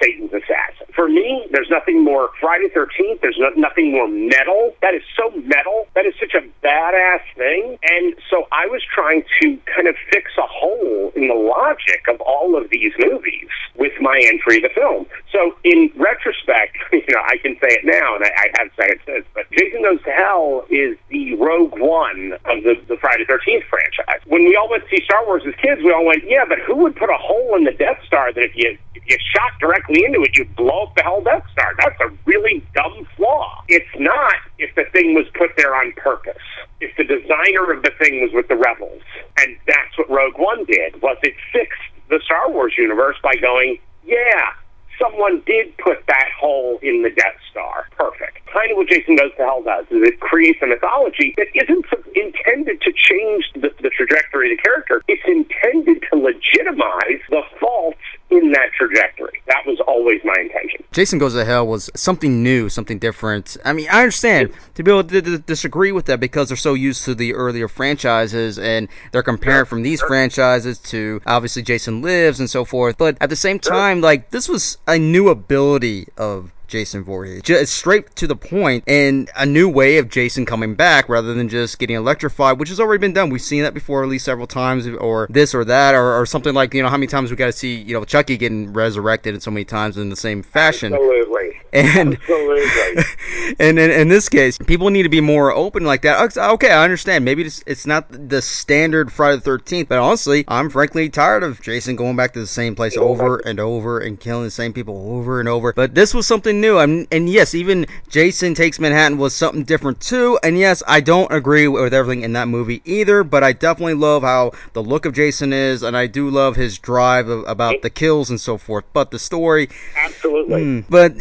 Satan's 0.00 0.32
assassin. 0.32 0.79
For 1.00 1.08
me, 1.08 1.46
there's 1.50 1.70
nothing 1.70 2.04
more 2.04 2.28
Friday 2.38 2.68
13th. 2.76 3.22
There's 3.22 3.38
no, 3.38 3.48
nothing 3.56 3.92
more 3.92 4.06
metal. 4.06 4.74
That 4.82 4.92
is 4.92 5.00
so 5.16 5.30
metal. 5.46 5.88
That 5.94 6.04
is 6.04 6.12
such 6.20 6.34
a 6.34 6.44
badass 6.62 7.22
thing. 7.38 7.78
And 7.82 8.14
so 8.28 8.46
I 8.52 8.66
was 8.66 8.82
trying 8.84 9.22
to 9.40 9.58
kind 9.74 9.88
of 9.88 9.96
fix 10.12 10.30
a 10.36 10.44
hole 10.44 11.10
in 11.16 11.28
the 11.28 11.34
logic 11.34 12.04
of 12.06 12.20
all 12.20 12.54
of 12.54 12.68
these 12.68 12.92
movies 12.98 13.48
with 13.76 13.94
my 14.02 14.20
entry 14.26 14.58
of 14.58 14.64
the 14.64 14.68
film. 14.74 15.06
So 15.32 15.56
in 15.64 15.90
retrospect, 15.96 16.76
you 16.92 17.00
know, 17.08 17.22
I 17.24 17.38
can 17.38 17.54
say 17.64 17.80
it 17.80 17.84
now, 17.86 18.16
and 18.16 18.24
I, 18.24 18.32
I 18.36 18.46
have 18.58 18.68
said 18.76 18.90
it 18.90 19.00
since, 19.06 19.24
but 19.32 19.50
Jason 19.52 19.80
Goes 19.80 20.02
to 20.02 20.10
Hell 20.10 20.66
is 20.68 20.98
the 21.08 21.34
Rogue 21.36 21.80
One 21.80 22.34
of 22.44 22.62
the, 22.62 22.76
the 22.88 22.98
Friday 23.00 23.24
13th 23.24 23.64
franchise. 23.72 24.20
When 24.26 24.44
we 24.44 24.54
all 24.54 24.68
went 24.68 24.84
to 24.84 24.90
see 24.90 25.02
Star 25.04 25.24
Wars 25.24 25.44
as 25.48 25.54
kids, 25.54 25.80
we 25.82 25.92
all 25.92 26.04
went, 26.04 26.24
yeah, 26.28 26.44
but 26.46 26.58
who 26.58 26.76
would 26.76 26.94
put 26.94 27.08
a 27.08 27.16
hole 27.16 27.56
in 27.56 27.64
the 27.64 27.72
Death 27.72 28.04
Star 28.06 28.34
that 28.34 28.42
if 28.42 28.54
you, 28.54 28.76
you 29.10 29.18
shot 29.34 29.52
directly 29.60 30.04
into 30.04 30.22
it, 30.22 30.36
you'd 30.36 30.54
blow 30.56 30.84
up 30.84 30.94
the 30.94 31.02
hell 31.02 31.20
Death 31.22 31.44
Star? 31.52 31.74
That's 31.78 32.00
a 32.00 32.10
really 32.24 32.64
dumb 32.74 33.06
flaw. 33.16 33.62
It's 33.68 33.90
not 33.98 34.34
if 34.58 34.74
the 34.76 34.84
thing 34.92 35.14
was 35.14 35.26
put 35.34 35.50
there 35.56 35.74
on 35.74 35.92
purpose. 35.96 36.42
If 36.80 36.96
the 36.96 37.04
designer 37.04 37.72
of 37.72 37.82
the 37.82 37.92
thing 37.98 38.22
was 38.22 38.30
with 38.32 38.48
the 38.48 38.56
rebels. 38.56 39.02
And 39.38 39.56
that's 39.66 39.98
what 39.98 40.08
Rogue 40.08 40.38
One 40.38 40.64
did, 40.64 41.02
was 41.02 41.18
it 41.22 41.34
fixed 41.52 41.80
the 42.08 42.20
Star 42.24 42.50
Wars 42.50 42.74
universe 42.78 43.16
by 43.22 43.34
going, 43.40 43.78
yeah, 44.04 44.52
someone 45.00 45.42
did 45.46 45.76
put 45.78 46.06
that 46.06 46.28
hole 46.38 46.78
in 46.82 47.02
the 47.02 47.10
Death 47.10 47.38
Star. 47.50 47.86
Perfect. 47.96 48.44
Kind 48.52 48.70
of 48.70 48.76
what 48.76 48.88
Jason 48.88 49.16
Goes 49.16 49.30
to 49.36 49.42
Hell 49.42 49.62
does 49.62 49.86
is 49.90 50.02
it 50.06 50.20
creates 50.20 50.58
a 50.62 50.66
mythology 50.66 51.34
that 51.36 51.46
isn't 51.54 51.86
intended 52.14 52.80
to 52.82 52.92
change 52.92 53.50
the, 53.54 53.70
the 53.80 53.90
trajectory 53.90 54.52
of 54.52 54.58
the 54.58 54.62
character. 54.62 55.02
It's 55.08 55.22
intended 55.26 56.04
to 56.12 56.18
legitimize 56.18 57.22
the 57.30 57.42
faults 57.58 57.99
in 58.30 58.52
that 58.52 58.70
trajectory. 58.76 59.42
That 59.46 59.66
was 59.66 59.78
always 59.86 60.20
my 60.24 60.34
intention. 60.40 60.84
Jason 60.92 61.18
Goes 61.18 61.34
to 61.34 61.44
Hell 61.44 61.66
was 61.66 61.90
something 61.94 62.42
new, 62.42 62.68
something 62.68 62.98
different. 62.98 63.56
I 63.64 63.72
mean, 63.72 63.88
I 63.90 64.00
understand 64.00 64.52
to 64.74 64.82
be 64.82 64.90
able 64.90 65.04
to, 65.04 65.22
to 65.22 65.38
disagree 65.38 65.92
with 65.92 66.06
that 66.06 66.20
because 66.20 66.48
they're 66.48 66.56
so 66.56 66.74
used 66.74 67.04
to 67.04 67.14
the 67.14 67.34
earlier 67.34 67.68
franchises 67.68 68.58
and 68.58 68.88
they're 69.12 69.22
comparing 69.22 69.66
from 69.66 69.82
these 69.82 70.00
franchises 70.00 70.78
to 70.78 71.20
obviously 71.26 71.62
Jason 71.62 72.02
Lives 72.02 72.40
and 72.40 72.48
so 72.48 72.64
forth. 72.64 72.98
But 72.98 73.16
at 73.20 73.30
the 73.30 73.36
same 73.36 73.58
time, 73.58 74.00
like 74.00 74.30
this 74.30 74.48
was 74.48 74.78
a 74.86 74.98
new 74.98 75.28
ability 75.28 76.08
of 76.16 76.52
Jason 76.70 77.04
Voorhees. 77.04 77.42
Just 77.42 77.74
straight 77.74 78.14
to 78.16 78.26
the 78.26 78.36
point 78.36 78.84
and 78.86 79.28
a 79.36 79.44
new 79.44 79.68
way 79.68 79.98
of 79.98 80.08
Jason 80.08 80.46
coming 80.46 80.74
back 80.74 81.08
rather 81.08 81.34
than 81.34 81.48
just 81.48 81.78
getting 81.78 81.96
electrified, 81.96 82.58
which 82.58 82.68
has 82.68 82.80
already 82.80 83.00
been 83.00 83.12
done. 83.12 83.28
We've 83.28 83.42
seen 83.42 83.62
that 83.62 83.74
before 83.74 84.02
at 84.02 84.08
least 84.08 84.24
several 84.24 84.46
times, 84.46 84.86
or 84.86 85.26
this 85.28 85.54
or 85.54 85.64
that, 85.64 85.94
or, 85.94 86.18
or 86.18 86.24
something 86.26 86.54
like, 86.54 86.72
you 86.72 86.82
know, 86.82 86.88
how 86.88 86.96
many 86.96 87.08
times 87.08 87.30
we 87.30 87.36
got 87.36 87.46
to 87.46 87.52
see, 87.52 87.74
you 87.74 87.92
know, 87.92 88.04
Chucky 88.04 88.36
getting 88.36 88.72
resurrected 88.72 89.34
in 89.34 89.40
so 89.40 89.50
many 89.50 89.64
times 89.64 89.98
in 89.98 90.08
the 90.08 90.16
same 90.16 90.42
fashion. 90.42 90.94
Absolutely. 90.94 91.59
And 91.72 92.18
and 93.58 93.78
in, 93.78 93.90
in 93.90 94.08
this 94.08 94.28
case, 94.28 94.58
people 94.58 94.90
need 94.90 95.04
to 95.04 95.08
be 95.08 95.20
more 95.20 95.52
open 95.52 95.84
like 95.84 96.02
that. 96.02 96.36
Okay, 96.36 96.70
I 96.70 96.84
understand. 96.84 97.24
Maybe 97.24 97.44
it's, 97.44 97.62
it's 97.66 97.86
not 97.86 98.06
the 98.10 98.42
standard 98.42 99.12
Friday 99.12 99.36
the 99.36 99.42
Thirteenth, 99.42 99.88
but 99.88 99.98
honestly, 99.98 100.44
I'm 100.48 100.70
frankly 100.70 101.08
tired 101.08 101.42
of 101.42 101.60
Jason 101.60 101.96
going 101.96 102.16
back 102.16 102.32
to 102.32 102.40
the 102.40 102.46
same 102.46 102.74
place 102.74 102.96
over 102.96 103.38
and 103.38 103.60
over 103.60 103.98
and 103.98 104.18
killing 104.18 104.44
the 104.44 104.50
same 104.50 104.72
people 104.72 105.12
over 105.12 105.40
and 105.40 105.48
over. 105.48 105.72
But 105.72 105.94
this 105.94 106.14
was 106.14 106.26
something 106.26 106.60
new, 106.60 106.78
and, 106.78 107.06
and 107.10 107.28
yes, 107.28 107.54
even 107.54 107.86
Jason 108.08 108.54
Takes 108.54 108.78
Manhattan 108.78 109.18
was 109.18 109.34
something 109.34 109.64
different 109.64 110.00
too. 110.00 110.38
And 110.42 110.58
yes, 110.58 110.82
I 110.86 111.00
don't 111.00 111.32
agree 111.32 111.68
with 111.68 111.94
everything 111.94 112.22
in 112.22 112.32
that 112.34 112.48
movie 112.48 112.82
either, 112.84 113.22
but 113.22 113.44
I 113.44 113.52
definitely 113.52 113.94
love 113.94 114.22
how 114.22 114.52
the 114.72 114.82
look 114.82 115.04
of 115.04 115.14
Jason 115.14 115.52
is, 115.52 115.82
and 115.82 115.96
I 115.96 116.06
do 116.06 116.28
love 116.28 116.56
his 116.56 116.78
drive 116.78 117.28
of, 117.28 117.44
about 117.46 117.82
the 117.82 117.90
kills 117.90 118.30
and 118.30 118.40
so 118.40 118.58
forth. 118.58 118.84
But 118.92 119.10
the 119.10 119.18
story, 119.18 119.68
absolutely. 119.96 120.62
Mm, 120.62 120.84
but 120.88 121.12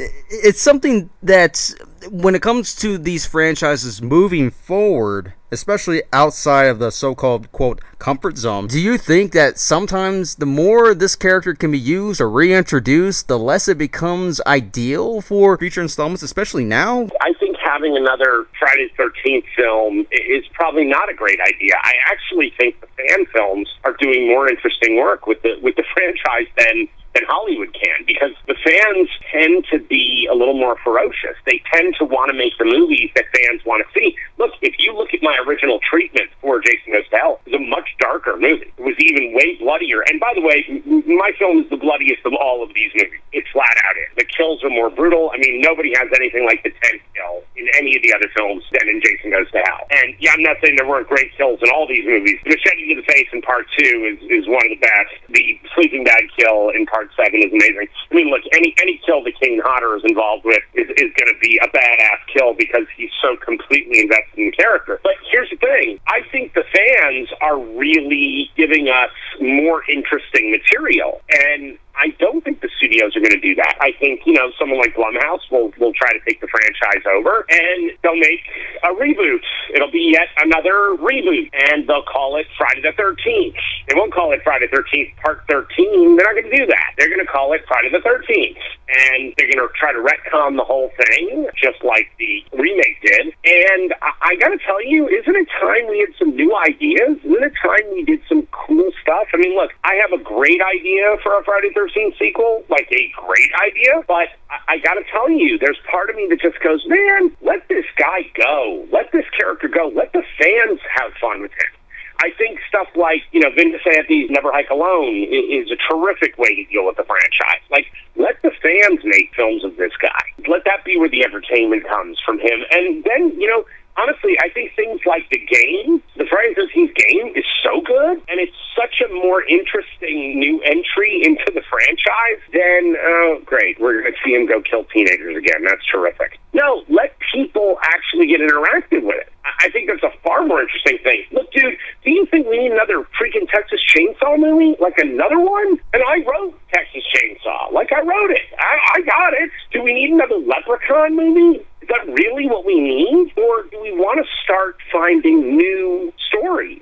it's 0.43 0.61
something 0.61 1.09
that 1.23 1.73
when 2.09 2.35
it 2.35 2.41
comes 2.41 2.75
to 2.75 2.97
these 2.97 3.25
franchises 3.25 4.01
moving 4.01 4.49
forward, 4.49 5.33
especially 5.51 6.03
outside 6.13 6.65
of 6.65 6.79
the 6.79 6.91
so-called 6.91 7.51
quote 7.51 7.81
comfort 7.97 8.37
zone, 8.37 8.67
do 8.67 8.79
you 8.79 8.97
think 8.97 9.31
that 9.33 9.59
sometimes 9.59 10.35
the 10.35 10.45
more 10.45 10.93
this 10.93 11.15
character 11.15 11.53
can 11.53 11.71
be 11.71 11.79
used 11.79 12.21
or 12.21 12.29
reintroduced, 12.29 13.27
the 13.27 13.37
less 13.37 13.67
it 13.67 13.77
becomes 13.77 14.39
ideal 14.47 15.21
for 15.21 15.57
future 15.57 15.81
installments, 15.81 16.23
especially 16.23 16.63
now? 16.63 17.07
I 17.21 17.33
think 17.39 17.57
having 17.63 17.97
another 17.97 18.47
Friday 18.57 18.91
13th 18.97 19.43
film 19.55 20.05
is 20.11 20.45
probably 20.53 20.85
not 20.85 21.09
a 21.09 21.13
great 21.13 21.39
idea. 21.41 21.73
I 21.83 21.93
actually 22.05 22.53
think 22.57 22.79
the 22.81 22.87
fan 22.97 23.25
films 23.33 23.69
are 23.83 23.95
doing 23.99 24.27
more 24.27 24.49
interesting 24.49 24.97
work 24.97 25.27
with 25.27 25.41
the 25.41 25.57
with 25.61 25.75
the 25.75 25.83
franchise 25.93 26.47
than 26.57 26.87
than 27.19 27.27
Hollywood 27.27 27.73
can 27.73 28.05
because 28.07 28.31
the 28.47 28.55
fans 28.63 29.09
tend 29.31 29.65
to 29.71 29.79
be 29.79 30.27
a 30.31 30.33
little 30.33 30.53
more 30.53 30.77
ferocious. 30.83 31.35
They 31.45 31.61
tend 31.73 31.95
to 31.99 32.05
want 32.05 32.31
to 32.31 32.37
make 32.37 32.57
the 32.57 32.65
movies 32.65 33.11
that 33.15 33.25
fans 33.35 33.61
want 33.65 33.83
to 33.85 33.99
see. 33.99 34.15
Look, 34.37 34.53
if 34.61 34.75
you 34.79 34.95
look 34.95 35.13
at 35.13 35.21
my 35.21 35.37
original 35.45 35.79
treatment 35.83 36.29
for 36.41 36.61
Jason 36.61 36.93
Goes 36.93 37.07
to 37.09 37.17
Hell, 37.17 37.41
it 37.45 37.51
was 37.51 37.61
a 37.61 37.65
much 37.65 37.89
darker 37.99 38.37
movie. 38.37 38.71
It 38.77 38.83
was 38.83 38.95
even 38.99 39.35
way 39.35 39.57
bloodier. 39.59 40.01
And 40.07 40.19
by 40.19 40.31
the 40.33 40.41
way, 40.41 40.63
my 41.05 41.31
film 41.37 41.59
is 41.59 41.69
the 41.69 41.77
bloodiest 41.77 42.25
of 42.25 42.33
all 42.39 42.63
of 42.63 42.73
these 42.73 42.91
movies. 42.95 43.19
It's 43.33 43.47
flat 43.51 43.75
out 43.83 43.97
it. 43.99 44.15
The 44.15 44.25
kills 44.25 44.63
are 44.63 44.69
more 44.69 44.89
brutal. 44.89 45.31
I 45.33 45.37
mean, 45.37 45.61
nobody 45.61 45.91
has 45.95 46.07
anything 46.15 46.45
like 46.45 46.63
the 46.63 46.71
10th 46.71 47.03
kill 47.13 47.43
in 47.57 47.67
any 47.75 47.95
of 47.95 48.01
the 48.01 48.13
other 48.13 48.31
films 48.35 48.63
than 48.71 48.87
in 48.87 49.01
Jason 49.03 49.31
Goes 49.31 49.51
to 49.51 49.59
Hell. 49.59 49.83
And 49.91 50.15
yeah, 50.19 50.31
I'm 50.31 50.43
not 50.43 50.57
saying 50.63 50.77
there 50.77 50.87
weren't 50.87 51.07
great 51.07 51.35
kills 51.35 51.59
in 51.61 51.69
all 51.69 51.87
these 51.87 52.05
movies. 52.05 52.39
The 52.43 52.55
machete 52.55 52.95
to 52.95 53.01
the 53.01 53.07
face 53.11 53.27
in 53.33 53.41
part 53.41 53.67
two 53.77 54.07
is, 54.07 54.19
is 54.31 54.47
one 54.47 54.63
of 54.63 54.71
the 54.71 54.81
best. 54.81 55.13
The 55.29 55.59
sleeping 55.75 56.03
bag 56.03 56.31
kill 56.37 56.69
in 56.69 56.85
part 56.85 57.08
seven 57.15 57.41
is 57.41 57.51
amazing. 57.51 57.87
I 58.11 58.15
mean, 58.15 58.29
look, 58.29 58.41
any 58.53 58.73
any 58.81 59.01
kill 59.05 59.23
that 59.23 59.33
Kane 59.41 59.61
Hodder 59.63 59.95
is 59.97 60.03
involved 60.05 60.45
with 60.45 60.63
is, 60.73 60.89
is 60.89 61.11
going 61.17 61.31
to 61.33 61.39
be 61.41 61.59
a 61.63 61.67
badass 61.67 62.19
kill 62.33 62.53
because 62.53 62.85
he's 62.95 63.11
so 63.21 63.35
completely 63.37 64.01
invested 64.01 64.37
in 64.37 64.45
the 64.45 64.51
character. 64.51 64.99
But 65.03 65.13
here's 65.31 65.49
the 65.49 65.57
thing: 65.57 65.99
I 66.07 66.21
think 66.31 66.53
the 66.53 66.63
fans 66.73 67.29
are 67.41 67.59
really 67.59 68.51
giving 68.55 68.89
us 68.89 69.11
more 69.39 69.83
interesting 69.89 70.51
material, 70.51 71.21
and 71.29 71.77
I 71.99 72.15
don't 72.17 72.43
think 72.43 72.61
the 72.61 72.69
studios 72.77 73.15
are 73.15 73.19
going 73.19 73.35
to 73.35 73.39
do 73.39 73.55
that. 73.55 73.75
I 73.81 73.91
think 73.99 74.21
you 74.25 74.33
know 74.33 74.51
someone 74.57 74.79
like 74.79 74.95
Blumhouse 74.95 75.43
will 75.51 75.71
will 75.77 75.93
try 75.93 76.11
to 76.13 76.19
take 76.25 76.39
the 76.39 76.47
franchise 76.47 77.03
over, 77.05 77.45
and 77.49 77.91
they'll 78.01 78.15
make 78.15 78.41
a 78.83 78.95
reboot. 78.95 79.43
It'll 79.75 79.91
be 79.91 80.11
yet 80.13 80.29
another 80.37 80.95
reboot, 80.95 81.49
and 81.69 81.87
they'll 81.87 82.07
call 82.07 82.37
it 82.37 82.47
Friday 82.57 82.81
the 82.81 82.93
Thirteenth. 82.95 83.55
They 83.87 83.95
won't 83.95 84.13
call 84.13 84.31
it 84.31 84.41
Friday 84.43 84.67
the 84.67 84.77
Thirteenth 84.77 85.09
Part 85.21 85.43
Thirteen. 85.49 86.15
They're 86.15 86.25
not 86.25 86.39
going 86.39 86.49
to 86.49 86.57
do 86.57 86.65
that. 86.67 86.95
They're 86.97 87.09
going 87.09 87.25
to 87.25 87.31
call 87.31 87.53
it 87.53 87.61
Friday 87.67 87.89
the 87.91 88.01
Thirteenth, 88.01 88.57
and 88.87 89.33
they're 89.37 89.51
going 89.51 89.59
to 89.59 89.67
try 89.75 89.91
to 89.91 89.99
retcon 89.99 90.55
the 90.55 90.63
whole 90.63 90.91
thing, 90.95 91.47
just 91.61 91.83
like 91.83 92.09
the 92.17 92.43
remake 92.55 93.01
did. 93.03 93.27
And 93.43 93.93
I, 94.01 94.11
I 94.21 94.35
got 94.39 94.49
to 94.49 94.59
tell 94.65 94.83
you, 94.83 95.07
isn't 95.09 95.35
it 95.35 95.47
time 95.59 95.87
we 95.89 95.99
had 95.99 96.15
some 96.17 96.35
new 96.35 96.55
ideas? 96.55 97.19
Isn't 97.23 97.43
it 97.43 97.53
time 97.61 97.83
we 97.91 98.05
did 98.05 98.21
some 98.29 98.47
cool 98.51 98.89
stuff? 99.01 99.27
I 99.33 99.37
mean, 99.37 99.55
look, 99.55 99.71
I 99.83 99.95
have 99.95 100.13
a 100.13 100.23
great 100.23 100.61
idea 100.61 101.17
for 101.21 101.37
a 101.37 101.43
Friday 101.43 101.69
the 101.75 101.88
13th 101.89 102.17
sequel, 102.17 102.63
like 102.69 102.87
a 102.91 103.11
great 103.15 103.51
idea, 103.65 104.01
but 104.07 104.29
I, 104.49 104.75
I 104.75 104.77
got 104.79 104.95
to 104.95 105.03
tell 105.11 105.29
you, 105.29 105.57
there's 105.57 105.79
part 105.89 106.09
of 106.09 106.15
me 106.15 106.27
that 106.29 106.41
just 106.41 106.59
goes, 106.61 106.83
man, 106.87 107.35
let 107.41 107.67
this 107.67 107.85
guy 107.97 108.29
go. 108.35 108.87
Let 108.91 109.11
this 109.11 109.25
character 109.37 109.67
go. 109.67 109.91
Let 109.93 110.13
the 110.13 110.23
fans 110.37 110.79
have 110.95 111.13
fun 111.19 111.41
with 111.41 111.51
him. 111.51 111.79
I 112.21 112.31
think 112.37 112.59
stuff 112.67 112.87
like, 112.95 113.23
you 113.31 113.39
know, 113.39 113.49
Vin 113.49 113.71
DiSanti's 113.71 114.29
Never 114.29 114.51
Hike 114.51 114.69
Alone 114.69 115.23
is 115.31 115.71
a 115.71 115.77
terrific 115.89 116.37
way 116.37 116.53
to 116.53 116.65
deal 116.65 116.85
with 116.85 116.97
the 116.97 117.03
franchise. 117.03 117.63
Like, 117.71 117.85
let 118.17 118.41
the 118.41 118.51
fans 118.61 118.99
make 119.05 119.33
films 119.35 119.63
of 119.63 119.77
this 119.77 119.93
guy. 120.01 120.19
Let 120.47 120.65
that 120.65 120.83
be 120.83 120.97
where 120.97 121.07
the 121.07 121.23
entertainment 121.23 121.87
comes 121.87 122.19
from 122.25 122.39
him. 122.39 122.65
And 122.71 123.05
then, 123.05 123.39
you 123.39 123.47
know, 123.47 123.63
honestly, 123.95 124.37
I 124.43 124.49
think 124.49 124.75
things 124.75 125.01
like 125.05 125.29
the 125.29 125.39
game, 125.39 126.03
the 126.17 126.25
Friday 126.25 126.53
the 126.55 126.67
13th 126.67 126.95
game, 126.95 127.33
is 127.35 127.45
so 127.63 127.81
good, 127.81 128.21
and 128.27 128.39
it's 128.39 128.55
such 128.75 129.01
a 129.01 129.13
more 129.13 129.43
interesting 129.43 130.39
new 130.39 130.61
entry 130.61 131.21
into 131.23 131.45
the 131.53 131.61
franchise 131.69 132.41
than, 132.51 132.95
oh, 132.99 133.41
great, 133.45 133.79
we're 133.79 134.01
going 134.01 134.11
to 134.11 134.18
see 134.29 134.35
him 134.35 134.45
go 134.45 134.61
kill 134.61 134.85
teenagers 134.85 135.37
again. 135.37 135.63
That's 135.63 135.85
terrific. 135.85 136.39
No, 136.53 136.83
let 136.89 137.15
people 137.33 137.77
actually 137.81 138.27
get 138.27 138.41
interactive 138.41 139.03
with 139.03 139.17
it. 139.17 139.31
I 139.59 139.69
think 139.69 139.89
that's 139.89 140.03
a 140.03 140.15
far 140.21 140.45
more 140.45 140.61
interesting 140.61 140.99
thing. 141.03 141.25
Look, 141.31 141.51
dude, 141.51 141.77
do 142.03 142.11
you 142.11 142.25
think 142.27 142.47
we 142.47 142.59
need 142.59 142.71
another 142.71 143.05
freaking 143.19 143.49
Texas 143.49 143.81
Chainsaw 143.89 144.37
movie? 144.37 144.75
Like 144.79 144.97
another 144.97 145.39
one? 145.39 145.79
And 145.93 146.03
I 146.03 146.23
wrote 146.23 146.59
Texas 146.73 147.03
Chainsaw. 147.15 147.71
Like 147.71 147.91
I 147.91 148.01
wrote 148.01 148.31
it. 148.31 148.45
I, 148.57 148.77
I 148.95 149.01
got 149.01 149.33
it. 149.33 149.49
Do 149.71 149.81
we 149.81 149.93
need 149.93 150.11
another 150.11 150.37
Leprechaun 150.37 151.15
movie? 151.15 151.59
Is 151.81 151.89
that 151.89 152.05
really 152.07 152.47
what 152.47 152.65
we 152.65 152.79
need? 152.79 153.33
Or 153.37 153.63
do 153.63 153.81
we 153.81 153.91
want 153.91 154.23
to 154.23 154.31
start 154.43 154.77
finding 154.91 155.57
new 155.57 156.13
stories? 156.27 156.81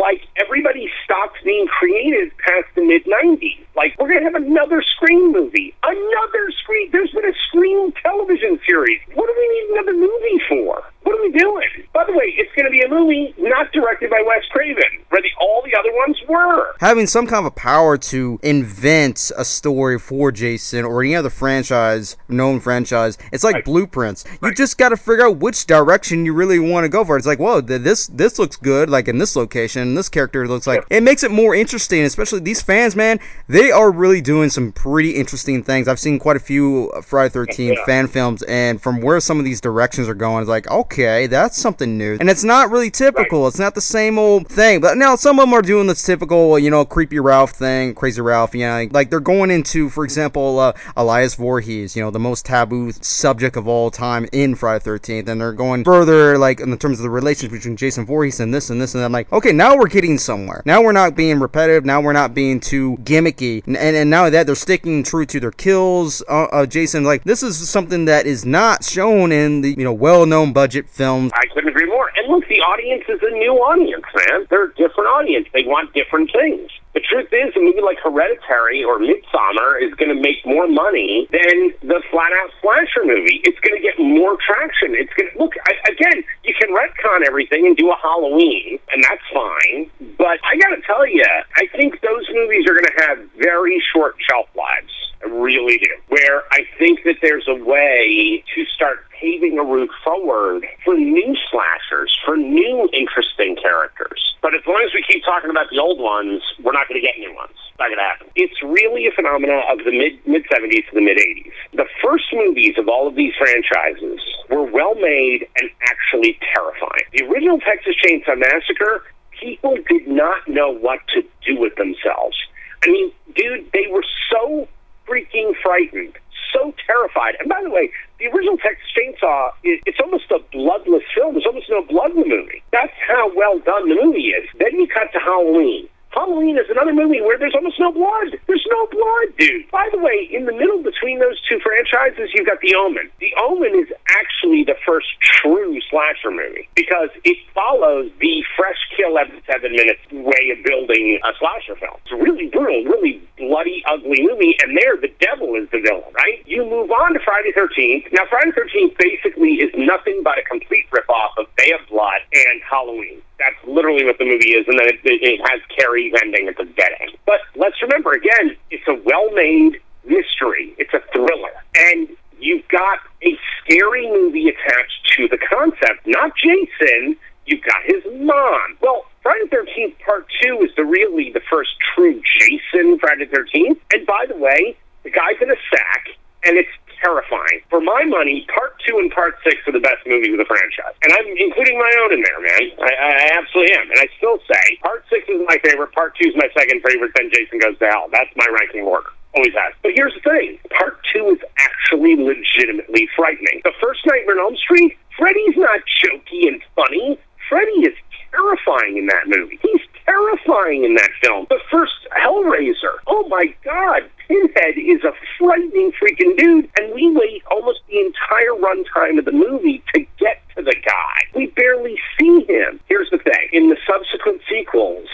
Like 0.00 0.22
everybody 0.36 0.88
stopped 1.04 1.36
being 1.44 1.66
creative 1.66 2.32
past 2.38 2.64
the 2.74 2.82
mid 2.82 3.04
90s. 3.04 3.60
Like 3.76 3.94
we're 3.98 4.08
going 4.08 4.24
to 4.24 4.24
have 4.24 4.34
another 4.34 4.80
Scream 4.82 5.30
movie. 5.30 5.74
Another 5.82 6.50
Scream. 6.62 6.88
There's 6.90 7.10
been 7.10 7.28
a 7.28 7.36
Scream 7.48 7.92
television 8.02 8.58
series. 8.66 9.00
What 9.12 9.26
do 9.26 9.34
we 9.36 9.48
need 9.48 9.66
another 9.76 9.92
movie 9.92 10.40
for? 10.48 10.82
What 11.02 11.18
are 11.18 11.22
we 11.22 11.32
doing? 11.32 11.68
By 11.92 12.04
the 12.04 12.12
way, 12.12 12.32
it's 12.38 12.50
going 12.56 12.64
to 12.64 12.70
be 12.70 12.80
a 12.80 12.88
movie 12.88 13.34
not 13.38 13.72
directed 13.72 14.08
by 14.08 14.22
Wes 14.26 14.44
Craven, 14.50 15.04
where 15.10 15.20
the, 15.22 15.28
all 15.40 15.62
the 15.64 15.78
other 15.78 15.92
ones 15.96 16.16
were. 16.28 16.74
Having 16.80 17.06
some 17.08 17.26
kind 17.26 17.40
of 17.40 17.46
a 17.46 17.50
power 17.54 17.96
to 17.98 18.38
invent 18.42 19.30
a 19.36 19.44
story 19.44 19.98
for 19.98 20.30
Jason 20.32 20.84
or 20.84 21.02
any 21.02 21.14
other 21.14 21.30
franchise, 21.30 22.16
known 22.28 22.60
franchise, 22.60 23.18
it's 23.32 23.44
like 23.44 23.56
Right. 23.56 23.64
blueprints. 23.64 24.24
You 24.42 24.54
just 24.54 24.78
got 24.78 24.90
to 24.90 24.96
figure 24.96 25.26
out 25.26 25.38
which 25.38 25.66
direction 25.66 26.24
you 26.24 26.32
really 26.32 26.58
want 26.58 26.84
to 26.84 26.88
go 26.88 27.04
for. 27.04 27.16
It's 27.16 27.26
like, 27.26 27.38
whoa, 27.40 27.60
this 27.60 28.06
this 28.06 28.38
looks 28.38 28.56
good, 28.56 28.88
like 28.88 29.08
in 29.08 29.18
this 29.18 29.34
location, 29.36 29.94
this 29.94 30.08
character 30.08 30.46
looks 30.46 30.66
like. 30.66 30.84
It 30.90 31.02
makes 31.02 31.22
it 31.22 31.30
more 31.30 31.54
interesting, 31.54 32.02
especially 32.02 32.40
these 32.40 32.62
fans, 32.62 32.94
man. 32.94 33.18
They 33.48 33.70
are 33.70 33.90
really 33.90 34.20
doing 34.20 34.48
some 34.50 34.72
pretty 34.72 35.10
interesting 35.16 35.62
things. 35.62 35.88
I've 35.88 35.98
seen 35.98 36.18
quite 36.18 36.36
a 36.36 36.40
few 36.40 36.92
Friday 37.02 37.30
13 37.30 37.72
Yeah. 37.74 37.84
fan 37.84 38.06
films, 38.06 38.42
and 38.44 38.80
from 38.80 39.00
where 39.00 39.18
some 39.20 39.38
of 39.38 39.44
these 39.44 39.60
directions 39.60 40.08
are 40.08 40.14
going, 40.14 40.42
it's 40.42 40.48
like, 40.48 40.70
okay, 40.70 41.26
that's 41.26 41.58
something 41.58 41.98
new, 41.98 42.16
and 42.20 42.30
it's 42.30 42.44
not 42.44 42.70
really 42.70 42.90
typical. 42.90 43.46
It's 43.48 43.58
not 43.58 43.74
the 43.74 43.80
same 43.80 44.18
old 44.18 44.46
thing. 44.48 44.80
But 44.80 44.96
now 45.00 45.16
some 45.16 45.40
of 45.40 45.46
them 45.46 45.54
are 45.54 45.62
doing 45.62 45.86
this 45.86 46.02
typical, 46.02 46.58
you 46.58 46.70
know, 46.70 46.84
creepy 46.84 47.18
Ralph 47.18 47.52
thing, 47.52 47.94
crazy 47.94 48.20
Ralph. 48.20 48.54
Know, 48.54 48.88
like 48.90 49.10
they're 49.10 49.18
going 49.18 49.50
into, 49.50 49.88
for 49.88 50.04
example, 50.04 50.58
uh, 50.58 50.72
Elias 50.96 51.34
Voorhees, 51.34 51.96
you 51.96 52.02
know, 52.02 52.10
the 52.10 52.18
most 52.18 52.46
taboo 52.46 52.92
subject 52.92 53.56
of 53.56 53.66
all 53.66 53.90
time 53.90 54.28
in 54.32 54.54
Friday 54.54 54.82
Thirteenth, 54.84 55.28
and 55.28 55.40
they're 55.40 55.52
going 55.52 55.82
further, 55.84 56.38
like 56.38 56.60
in 56.60 56.76
terms 56.78 56.98
of 56.98 57.02
the 57.02 57.10
relationship 57.10 57.52
between 57.52 57.76
Jason 57.76 58.06
Voorhees 58.06 58.38
and 58.38 58.52
this 58.52 58.70
and 58.70 58.80
this, 58.80 58.94
and 58.94 59.02
I'm 59.02 59.12
like, 59.12 59.32
okay, 59.32 59.52
now 59.52 59.76
we're 59.76 59.88
getting 59.88 60.18
somewhere. 60.18 60.62
Now 60.64 60.82
we're 60.82 60.92
not 60.92 61.16
being 61.16 61.40
repetitive. 61.40 61.84
Now 61.84 62.00
we're 62.00 62.12
not 62.12 62.34
being 62.34 62.60
too 62.60 62.98
gimmicky, 63.02 63.66
and 63.66 63.76
and, 63.76 63.96
and 63.96 64.10
now 64.10 64.28
that 64.28 64.46
they're 64.46 64.54
sticking 64.54 65.02
true 65.02 65.24
to 65.26 65.40
their 65.40 65.50
kills. 65.50 66.22
Uh, 66.28 66.44
uh, 66.44 66.66
Jason, 66.66 67.04
like 67.04 67.24
this 67.24 67.42
is 67.42 67.68
something 67.68 68.04
that 68.04 68.26
is 68.26 68.44
not 68.44 68.84
shown 68.84 69.32
in 69.32 69.62
the 69.62 69.74
you 69.78 69.84
know 69.84 69.92
well-known 69.92 70.52
budget 70.52 70.88
films. 70.88 71.32
I 71.34 71.46
couldn't 71.54 71.70
agree 71.70 71.86
more. 71.86 72.10
And 72.16 72.28
look, 72.28 72.49
the 72.60 72.66
audience 72.68 73.04
is 73.08 73.20
a 73.24 73.32
new 73.32 73.56
audience, 73.56 74.04
man. 74.12 74.44
They're 74.50 74.68
a 74.68 74.74
different 74.76 75.08
audience. 75.08 75.48
They 75.56 75.64
want 75.64 75.94
different 75.96 76.28
things. 76.28 76.68
The 76.92 77.00
truth 77.00 77.32
is, 77.32 77.56
a 77.56 77.60
movie 77.60 77.80
like 77.80 77.96
Hereditary 78.04 78.84
or 78.84 79.00
Midsommar 79.00 79.80
is 79.80 79.94
going 79.96 80.12
to 80.12 80.20
make 80.20 80.44
more 80.44 80.68
money 80.68 81.24
than 81.32 81.72
the 81.80 82.02
flat-out 82.12 82.50
slasher 82.60 83.08
movie. 83.08 83.40
It's 83.48 83.56
going 83.64 83.80
to 83.80 83.80
get 83.80 83.96
more 83.96 84.36
traction. 84.44 84.92
It's 84.92 85.12
going 85.16 85.32
to 85.32 85.38
look 85.40 85.56
I, 85.64 85.72
again. 85.88 86.20
You 86.44 86.52
can 86.52 86.68
retcon 86.76 87.24
everything 87.24 87.64
and 87.64 87.76
do 87.76 87.88
a 87.88 87.96
Halloween, 87.96 88.78
and 88.92 89.04
that's 89.08 89.24
fine. 89.32 89.88
But 90.18 90.36
I 90.44 90.60
got 90.60 90.76
to 90.76 90.82
tell 90.84 91.08
you, 91.08 91.24
I 91.56 91.64
think 91.72 91.96
those 92.04 92.28
movies 92.28 92.68
are 92.68 92.76
going 92.76 92.92
to 92.92 92.98
have 93.08 93.18
very 93.40 93.82
short 93.94 94.16
shelf 94.28 94.52
lives. 94.52 94.92
Really 95.30 95.78
do. 95.78 95.90
Where 96.08 96.42
I 96.50 96.64
think 96.78 97.04
that 97.04 97.16
there's 97.22 97.46
a 97.46 97.54
way 97.54 98.42
to 98.54 98.64
start 98.66 99.06
paving 99.20 99.58
a 99.58 99.62
route 99.62 99.90
forward 100.02 100.66
for 100.84 100.94
new 100.96 101.36
slashers, 101.50 102.16
for 102.24 102.36
new 102.36 102.88
interesting 102.92 103.56
characters. 103.56 104.34
But 104.42 104.54
as 104.54 104.62
long 104.66 104.82
as 104.84 104.92
we 104.92 105.04
keep 105.06 105.24
talking 105.24 105.50
about 105.50 105.70
the 105.70 105.78
old 105.78 106.00
ones, 106.00 106.42
we're 106.62 106.72
not 106.72 106.88
going 106.88 107.00
to 107.00 107.06
get 107.06 107.18
new 107.18 107.32
ones. 107.34 107.54
Not 107.78 107.88
going 107.88 107.98
to 107.98 108.04
happen. 108.04 108.26
It's 108.34 108.60
really 108.62 109.06
a 109.06 109.12
phenomena 109.12 109.62
of 109.70 109.78
the 109.84 109.92
mid 109.92 110.18
mid 110.26 110.44
seventies 110.52 110.84
to 110.90 110.94
the 110.94 111.00
mid 111.00 111.18
eighties. 111.18 111.52
The 111.74 111.86
first 112.02 112.24
movies 112.32 112.74
of 112.76 112.88
all 112.88 113.06
of 113.06 113.14
these 113.14 113.32
franchises 113.38 114.20
were 114.48 114.64
well 114.64 114.94
made 114.96 115.46
and 115.60 115.70
actually 115.88 116.38
terrifying. 116.52 117.06
The 117.12 117.24
original 117.24 117.60
Texas 117.60 117.94
Chainsaw 118.04 118.36
Massacre, 118.36 119.04
people 119.30 119.76
did 119.88 120.08
not 120.08 120.48
know 120.48 120.70
what 120.70 121.00
to 121.14 121.22
do 121.46 121.58
with 121.58 121.76
themselves. 121.76 122.36
I 122.82 122.88
mean, 122.88 123.12
dude, 123.34 123.70
they 123.72 123.86
were 123.90 124.04
so 124.30 124.68
freaking 125.10 125.52
frightened, 125.62 126.14
so 126.52 126.72
terrified. 126.86 127.36
And 127.40 127.48
by 127.48 127.60
the 127.62 127.70
way, 127.70 127.90
the 128.18 128.26
original 128.26 128.56
Texas 128.58 128.86
Chainsaw, 128.96 129.50
it's 129.64 129.98
almost 130.00 130.30
a 130.30 130.38
bloodless 130.52 131.02
film. 131.14 131.34
There's 131.34 131.46
almost 131.46 131.68
no 131.68 131.82
blood 131.82 132.12
in 132.12 132.20
the 132.22 132.28
movie. 132.28 132.62
That's 132.72 132.92
how 133.08 133.34
well 133.34 133.58
done 133.58 133.88
the 133.88 133.96
movie 133.96 134.30
is. 134.30 134.48
Then 134.58 134.78
you 134.78 134.86
cut 134.86 135.12
to 135.12 135.18
Halloween. 135.18 135.88
Halloween 136.10 136.58
is 136.58 136.66
another 136.68 136.92
movie 136.92 137.20
where 137.20 137.38
there's 137.38 137.54
almost 137.54 137.78
no 137.78 137.92
blood. 137.92 138.34
There's 138.48 138.66
no 138.68 138.86
blood, 138.90 139.36
dude. 139.38 139.70
By 139.70 139.88
the 139.92 139.98
way, 139.98 140.28
in 140.30 140.44
the 140.44 140.52
middle 140.52 140.82
between 140.82 141.20
those 141.20 141.40
two 141.48 141.60
franchises, 141.60 142.30
you've 142.34 142.46
got 142.46 142.60
The 142.60 142.74
Omen. 142.74 143.08
The 143.20 143.32
Omen 143.38 143.74
is 143.78 143.86
actually 144.10 144.64
the 144.64 144.74
first 144.84 145.06
true 145.20 145.78
slasher 145.88 146.32
movie 146.32 146.68
because 146.74 147.10
it 147.22 147.38
follows 147.54 148.10
the 148.20 148.42
fresh 148.56 148.78
kill 148.96 149.18
every 149.18 149.40
seven 149.46 149.70
minutes 149.70 150.00
way 150.10 150.50
of 150.50 150.64
building 150.64 151.20
a 151.22 151.30
slasher 151.38 151.78
film. 151.78 151.94
It's 152.02 152.12
really 152.12 152.48
brutal, 152.48 152.90
really 152.90 153.22
bloody, 153.40 153.82
ugly 153.88 154.22
movie, 154.22 154.54
and 154.62 154.76
there 154.76 154.96
the 154.96 155.12
devil 155.20 155.54
is 155.56 155.68
the 155.70 155.80
villain, 155.80 156.12
right? 156.14 156.42
You 156.46 156.64
move 156.64 156.90
on 156.90 157.14
to 157.14 157.20
Friday 157.20 157.52
13th. 157.52 158.12
Now, 158.12 158.24
Friday 158.28 158.52
13th 158.52 158.96
basically 158.98 159.54
is 159.64 159.70
nothing 159.76 160.20
but 160.22 160.38
a 160.38 160.42
complete 160.42 160.84
ripoff 160.90 161.32
of 161.38 161.46
Bay 161.56 161.72
of 161.72 161.86
Blood 161.88 162.20
and 162.32 162.60
Halloween. 162.68 163.22
That's 163.38 163.56
literally 163.66 164.04
what 164.04 164.18
the 164.18 164.24
movie 164.24 164.52
is, 164.52 164.68
and 164.68 164.78
then 164.78 164.88
it, 164.88 165.00
it 165.04 165.40
has 165.48 165.60
Carrie 165.76 166.12
ending 166.22 166.48
at 166.48 166.56
the 166.56 166.64
dead 166.76 166.92
end. 167.00 167.16
But 167.26 167.40
let's 167.56 167.80
remember 167.82 168.12
again, 168.12 168.56
it's 168.70 168.86
a 168.86 168.94
well-made 168.94 169.80
mystery. 170.04 170.74
It's 170.78 170.92
a 170.94 171.00
thriller, 171.12 171.52
and 171.74 172.08
you've 172.38 172.66
got 172.68 173.00
a 173.22 173.38
scary 173.58 174.08
movie 174.10 174.48
attached 174.48 175.12
to 175.16 175.28
the 175.28 175.38
concept. 175.38 176.06
Not 176.06 176.32
Jason. 176.36 177.16
You've 177.46 177.64
got 177.64 177.82
his 177.84 178.04
mom. 178.20 178.76
Well, 178.80 179.06
Friday 179.30 179.46
the 179.46 179.62
Thirteenth 179.62 179.94
Part 180.02 180.26
Two 180.42 180.58
is 180.66 180.74
the 180.74 180.82
really 180.82 181.30
the 181.30 181.40
first 181.46 181.70
true 181.94 182.18
Jason 182.18 182.98
Friday 182.98 183.26
the 183.26 183.30
Thirteenth. 183.30 183.78
And 183.94 184.02
by 184.02 184.26
the 184.26 184.34
way, 184.34 184.74
the 185.06 185.10
guy's 185.14 185.38
in 185.38 185.46
a 185.46 185.60
sack, 185.70 186.18
and 186.42 186.58
it's 186.58 186.74
terrifying. 186.98 187.62
For 187.70 187.80
my 187.80 188.02
money, 188.10 188.42
part 188.52 188.74
two 188.82 188.98
and 188.98 189.06
part 189.14 189.38
six 189.46 189.62
are 189.70 189.72
the 189.72 189.78
best 189.78 190.02
movies 190.02 190.34
of 190.34 190.42
the 190.42 190.50
franchise. 190.50 190.98
And 191.06 191.14
I'm 191.14 191.30
including 191.30 191.78
my 191.78 191.94
own 192.02 192.18
in 192.18 192.26
there, 192.26 192.42
man. 192.42 192.74
I, 192.82 192.90
I 192.90 193.38
absolutely 193.38 193.70
am. 193.78 193.86
And 193.94 194.02
I 194.02 194.10
still 194.18 194.42
say 194.50 194.82
part 194.82 195.06
six 195.06 195.22
is 195.30 195.38
my 195.46 195.62
favorite, 195.62 195.94
part 195.94 196.18
two 196.18 196.26
is 196.26 196.34
my 196.34 196.50
second 196.50 196.82
favorite, 196.82 197.14
then 197.14 197.30
Jason 197.30 197.62
Goes 197.62 197.78
to 197.78 197.86
Hell. 197.86 198.10
That's 198.10 198.34
my 198.34 198.50
ranking 198.50 198.82
order. 198.82 199.14
Always 199.38 199.54
has. 199.54 199.78
But 199.86 199.94
here's 199.94 200.10
the 200.18 200.26
thing 200.26 200.58
part 200.74 200.98
two 201.06 201.38
is 201.38 201.40
actually 201.62 202.18
legitimately 202.18 203.06
frightening. 203.14 203.62
The 203.62 203.78
first 203.78 204.02
Nightmare 204.10 204.42
on 204.42 204.50
Elm 204.50 204.56
Street, 204.58 204.98
Freddy's 205.14 205.54
not 205.54 205.86
jokey 206.02 206.50
and 206.50 206.58
funny. 206.74 207.14
Freddy 207.48 207.86
is 207.86 207.94
terrifying 208.30 208.96
in 208.96 209.06
that 209.06 209.26
movie. 209.26 209.58
He's 209.62 209.80
terrifying 210.04 210.84
in 210.84 210.94
that 210.94 211.10
film. 211.22 211.46
The 211.50 211.60
first 211.70 211.94
Hellraiser. 212.16 212.98
Oh 213.06 213.26
my 213.28 213.54
God. 213.64 214.08
Pinhead 214.28 214.78
is 214.78 215.02
a 215.04 215.12
frightening 215.38 215.92
freaking 215.92 216.36
dude, 216.36 216.68
and 216.78 216.94
we 216.94 217.10
wait 217.10 217.42
almost 217.50 217.80
the 217.88 217.98
entire 217.98 218.54
runtime 218.54 219.18
of 219.18 219.24
the 219.24 219.32
movie 219.32 219.82
to 219.94 220.00
get 220.18 220.42
to 220.56 220.62
the 220.62 220.76
guy. 220.86 221.22
We 221.34 221.46
barely 221.48 221.96
see 222.18 222.44
him. 222.48 222.78
Here's 222.88 223.10
the 223.10 223.18
thing 223.18 223.48
in 223.52 223.70
the 223.70 223.76
subsequent 223.86 224.42
sequels, 224.48 225.08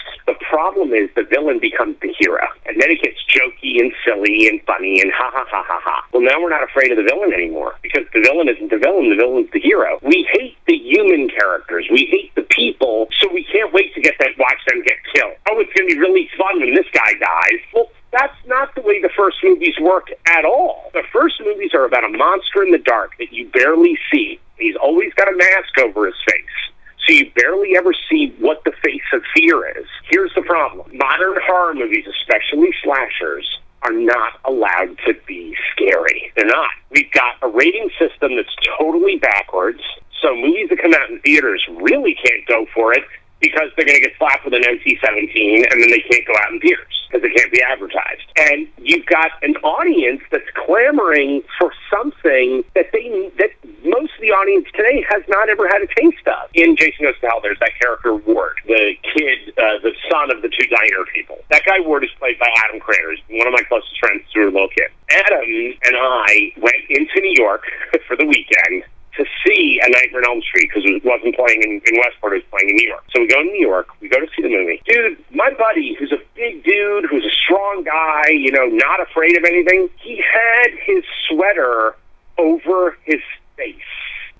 problem 0.49 0.93
is 0.93 1.09
the 1.15 1.23
villain 1.23 1.59
becomes 1.59 1.95
the 2.01 2.13
hero, 2.17 2.47
and 2.65 2.79
then 2.81 2.89
it 2.91 3.01
gets 3.01 3.17
jokey 3.27 3.79
and 3.79 3.91
silly 4.03 4.47
and 4.47 4.61
funny 4.63 5.01
and 5.01 5.11
ha 5.11 5.29
ha 5.33 5.45
ha 5.49 5.63
ha 5.67 5.79
ha. 5.83 6.05
Well, 6.11 6.23
now 6.23 6.41
we're 6.41 6.49
not 6.49 6.63
afraid 6.63 6.91
of 6.91 6.97
the 6.97 7.03
villain 7.03 7.33
anymore 7.33 7.75
because 7.81 8.03
the 8.13 8.21
villain 8.21 8.49
isn't 8.49 8.71
the 8.71 8.77
villain, 8.77 9.09
the 9.09 9.15
villain's 9.15 9.51
the 9.51 9.59
hero. 9.59 9.99
We 10.01 10.27
hate 10.31 10.57
the 10.67 10.77
human 10.77 11.29
characters, 11.29 11.87
we 11.91 12.05
hate 12.09 12.33
the 12.35 12.47
people, 12.49 13.07
so 13.19 13.31
we 13.31 13.43
can't 13.43 13.73
wait 13.73 13.93
to 13.95 14.01
get 14.01 14.15
that 14.19 14.37
watch 14.37 14.59
them 14.67 14.81
get 14.83 14.97
killed. 15.13 15.35
Oh, 15.49 15.59
it's 15.59 15.71
going 15.73 15.89
to 15.89 15.95
be 15.95 15.99
really 15.99 16.29
fun 16.37 16.59
when 16.59 16.73
this 16.75 16.87
guy 16.93 17.13
dies. 17.19 17.61
Well, 17.73 17.91
that's 18.11 18.37
not 18.47 18.73
the 18.75 18.81
way 18.81 19.01
the 19.01 19.11
first 19.15 19.37
movies 19.43 19.75
work 19.81 20.07
at 20.25 20.45
all. 20.45 20.89
The 20.93 21.03
first 21.11 21.35
movies 21.43 21.73
are 21.73 21.85
about 21.85 22.03
a 22.03 22.09
monster 22.09 22.63
in 22.63 22.71
the 22.71 22.77
dark 22.77 23.17
that 23.19 23.33
you 23.33 23.49
barely 23.49 23.97
see. 24.11 24.39
He's 24.57 24.75
always 24.75 25.13
got 25.13 25.27
a 25.27 25.35
mask 25.35 25.77
over 25.79 26.05
his 26.05 26.15
face. 26.25 26.57
So 27.05 27.13
you 27.13 27.31
barely 27.35 27.77
ever 27.77 27.93
see 28.09 28.35
what 28.39 28.63
the 28.65 28.73
face 28.83 29.07
of 29.13 29.21
fear 29.33 29.65
is. 29.77 29.85
Here's 30.09 30.33
the 30.35 30.41
problem. 30.41 30.89
Modern 30.97 31.37
horror 31.45 31.73
movies, 31.73 32.05
especially 32.05 32.69
slashers, 32.83 33.59
are 33.83 33.93
not 33.93 34.39
allowed 34.43 34.97
to 35.05 35.13
be 35.25 35.55
scary. 35.71 36.33
They're 36.35 36.45
not. 36.45 36.71
We've 36.89 37.11
got 37.13 37.35
a 37.41 37.47
rating 37.47 37.89
system 37.97 38.35
that's 38.35 38.53
totally 38.77 39.17
backwards. 39.17 39.79
So 40.21 40.35
movies 40.35 40.67
that 40.69 40.81
come 40.81 40.93
out 40.93 41.09
in 41.09 41.19
theaters 41.19 41.63
really 41.79 42.15
can't 42.15 42.45
go 42.45 42.65
for 42.73 42.93
it 42.93 43.03
because 43.39 43.69
they're 43.75 43.85
going 43.85 44.01
to 44.01 44.07
get 44.07 44.17
slapped 44.17 44.43
with 44.43 44.53
an 44.53 44.63
NC-17 44.63 45.71
and 45.71 45.81
then 45.81 45.91
they 45.91 46.03
can't 46.09 46.25
go 46.25 46.33
out 46.43 46.51
in 46.51 46.59
theaters 46.59 46.97
because 47.09 47.23
it 47.23 47.35
can't 47.35 47.51
be 47.51 47.61
advertised. 47.61 48.25
And 48.35 48.67
you've 48.77 49.05
got 49.05 49.31
an 49.41 49.55
audience 49.57 50.21
that's 50.31 50.49
clamoring 50.65 51.43
for 51.57 51.71
something 51.89 52.63
that 52.75 52.91
they 52.91 53.31
that 53.37 53.51
most 53.85 54.13
of 54.15 54.21
the 54.21 54.31
audience 54.31 54.67
today 54.75 55.05
has 55.09 55.23
not 55.27 55.49
ever 55.49 55.67
had 55.67 55.81
a 55.81 55.87
taste 55.95 56.25
of. 56.27 56.49
In 56.53 56.75
Jason 56.75 57.05
Goes 57.05 57.15
to 57.21 57.27
Hell, 57.27 57.39
there's 57.41 57.59
that 57.59 57.71
character 57.79 58.15
Ward, 58.15 58.57
the 58.65 58.93
kid, 59.15 59.53
uh, 59.57 59.79
the 59.81 59.93
son 60.11 60.31
of 60.35 60.41
the 60.41 60.49
two 60.49 60.67
diner 60.67 61.05
people. 61.13 61.37
That 61.49 61.63
guy 61.65 61.79
Ward 61.79 62.03
is 62.03 62.09
played 62.19 62.39
by 62.39 62.49
Adam 62.65 62.81
Cranor, 62.81 63.15
one 63.29 63.47
of 63.47 63.53
my 63.53 63.63
closest 63.67 63.97
friends 63.99 64.23
since 64.25 64.35
we 64.35 64.41
were 64.41 64.49
a 64.49 64.51
little 64.51 64.69
kid. 64.69 64.91
Adam 65.09 65.47
and 65.85 65.95
I 65.95 66.51
went 66.57 66.83
into 66.89 67.21
New 67.21 67.35
York 67.37 67.63
for 68.07 68.16
the 68.16 68.16
weekend 68.27 68.83
to 69.17 69.25
see 69.45 69.81
A 69.83 69.89
Nightmare 69.89 70.21
on 70.21 70.37
Elm 70.37 70.41
Street 70.41 70.69
because 70.69 70.85
it 70.85 71.03
wasn't 71.03 71.35
playing 71.35 71.63
in, 71.63 71.81
in 71.83 71.99
Westport, 71.99 72.33
it 72.33 72.45
was 72.45 72.49
playing 72.53 72.69
in 72.69 72.75
New 72.77 72.87
York. 72.87 73.03
So 73.09 73.21
we 73.21 73.27
go 73.27 73.41
to 73.41 73.49
New 73.49 73.65
York, 73.65 73.87
we 73.99 74.09
go 74.09 74.19
to 74.19 74.27
see 74.35 74.43
the 74.43 74.49
movie. 74.49 74.81
Dude, 74.85 75.17
my 75.33 75.49
buddy, 75.57 75.95
who's 75.97 76.11
a 76.11 76.21
big 76.35 76.63
dude, 76.63 77.05
who's 77.09 77.25
a 77.25 77.35
strong 77.43 77.83
guy, 77.83 78.29
you 78.29 78.51
know, 78.51 78.67
not 78.67 79.01
afraid 79.01 79.35
of 79.37 79.43
anything, 79.43 79.89
he 79.97 80.21
had 80.21 80.71
his 80.85 81.03
sweater 81.27 81.95
over 82.37 82.97
his 83.03 83.21
face 83.57 83.75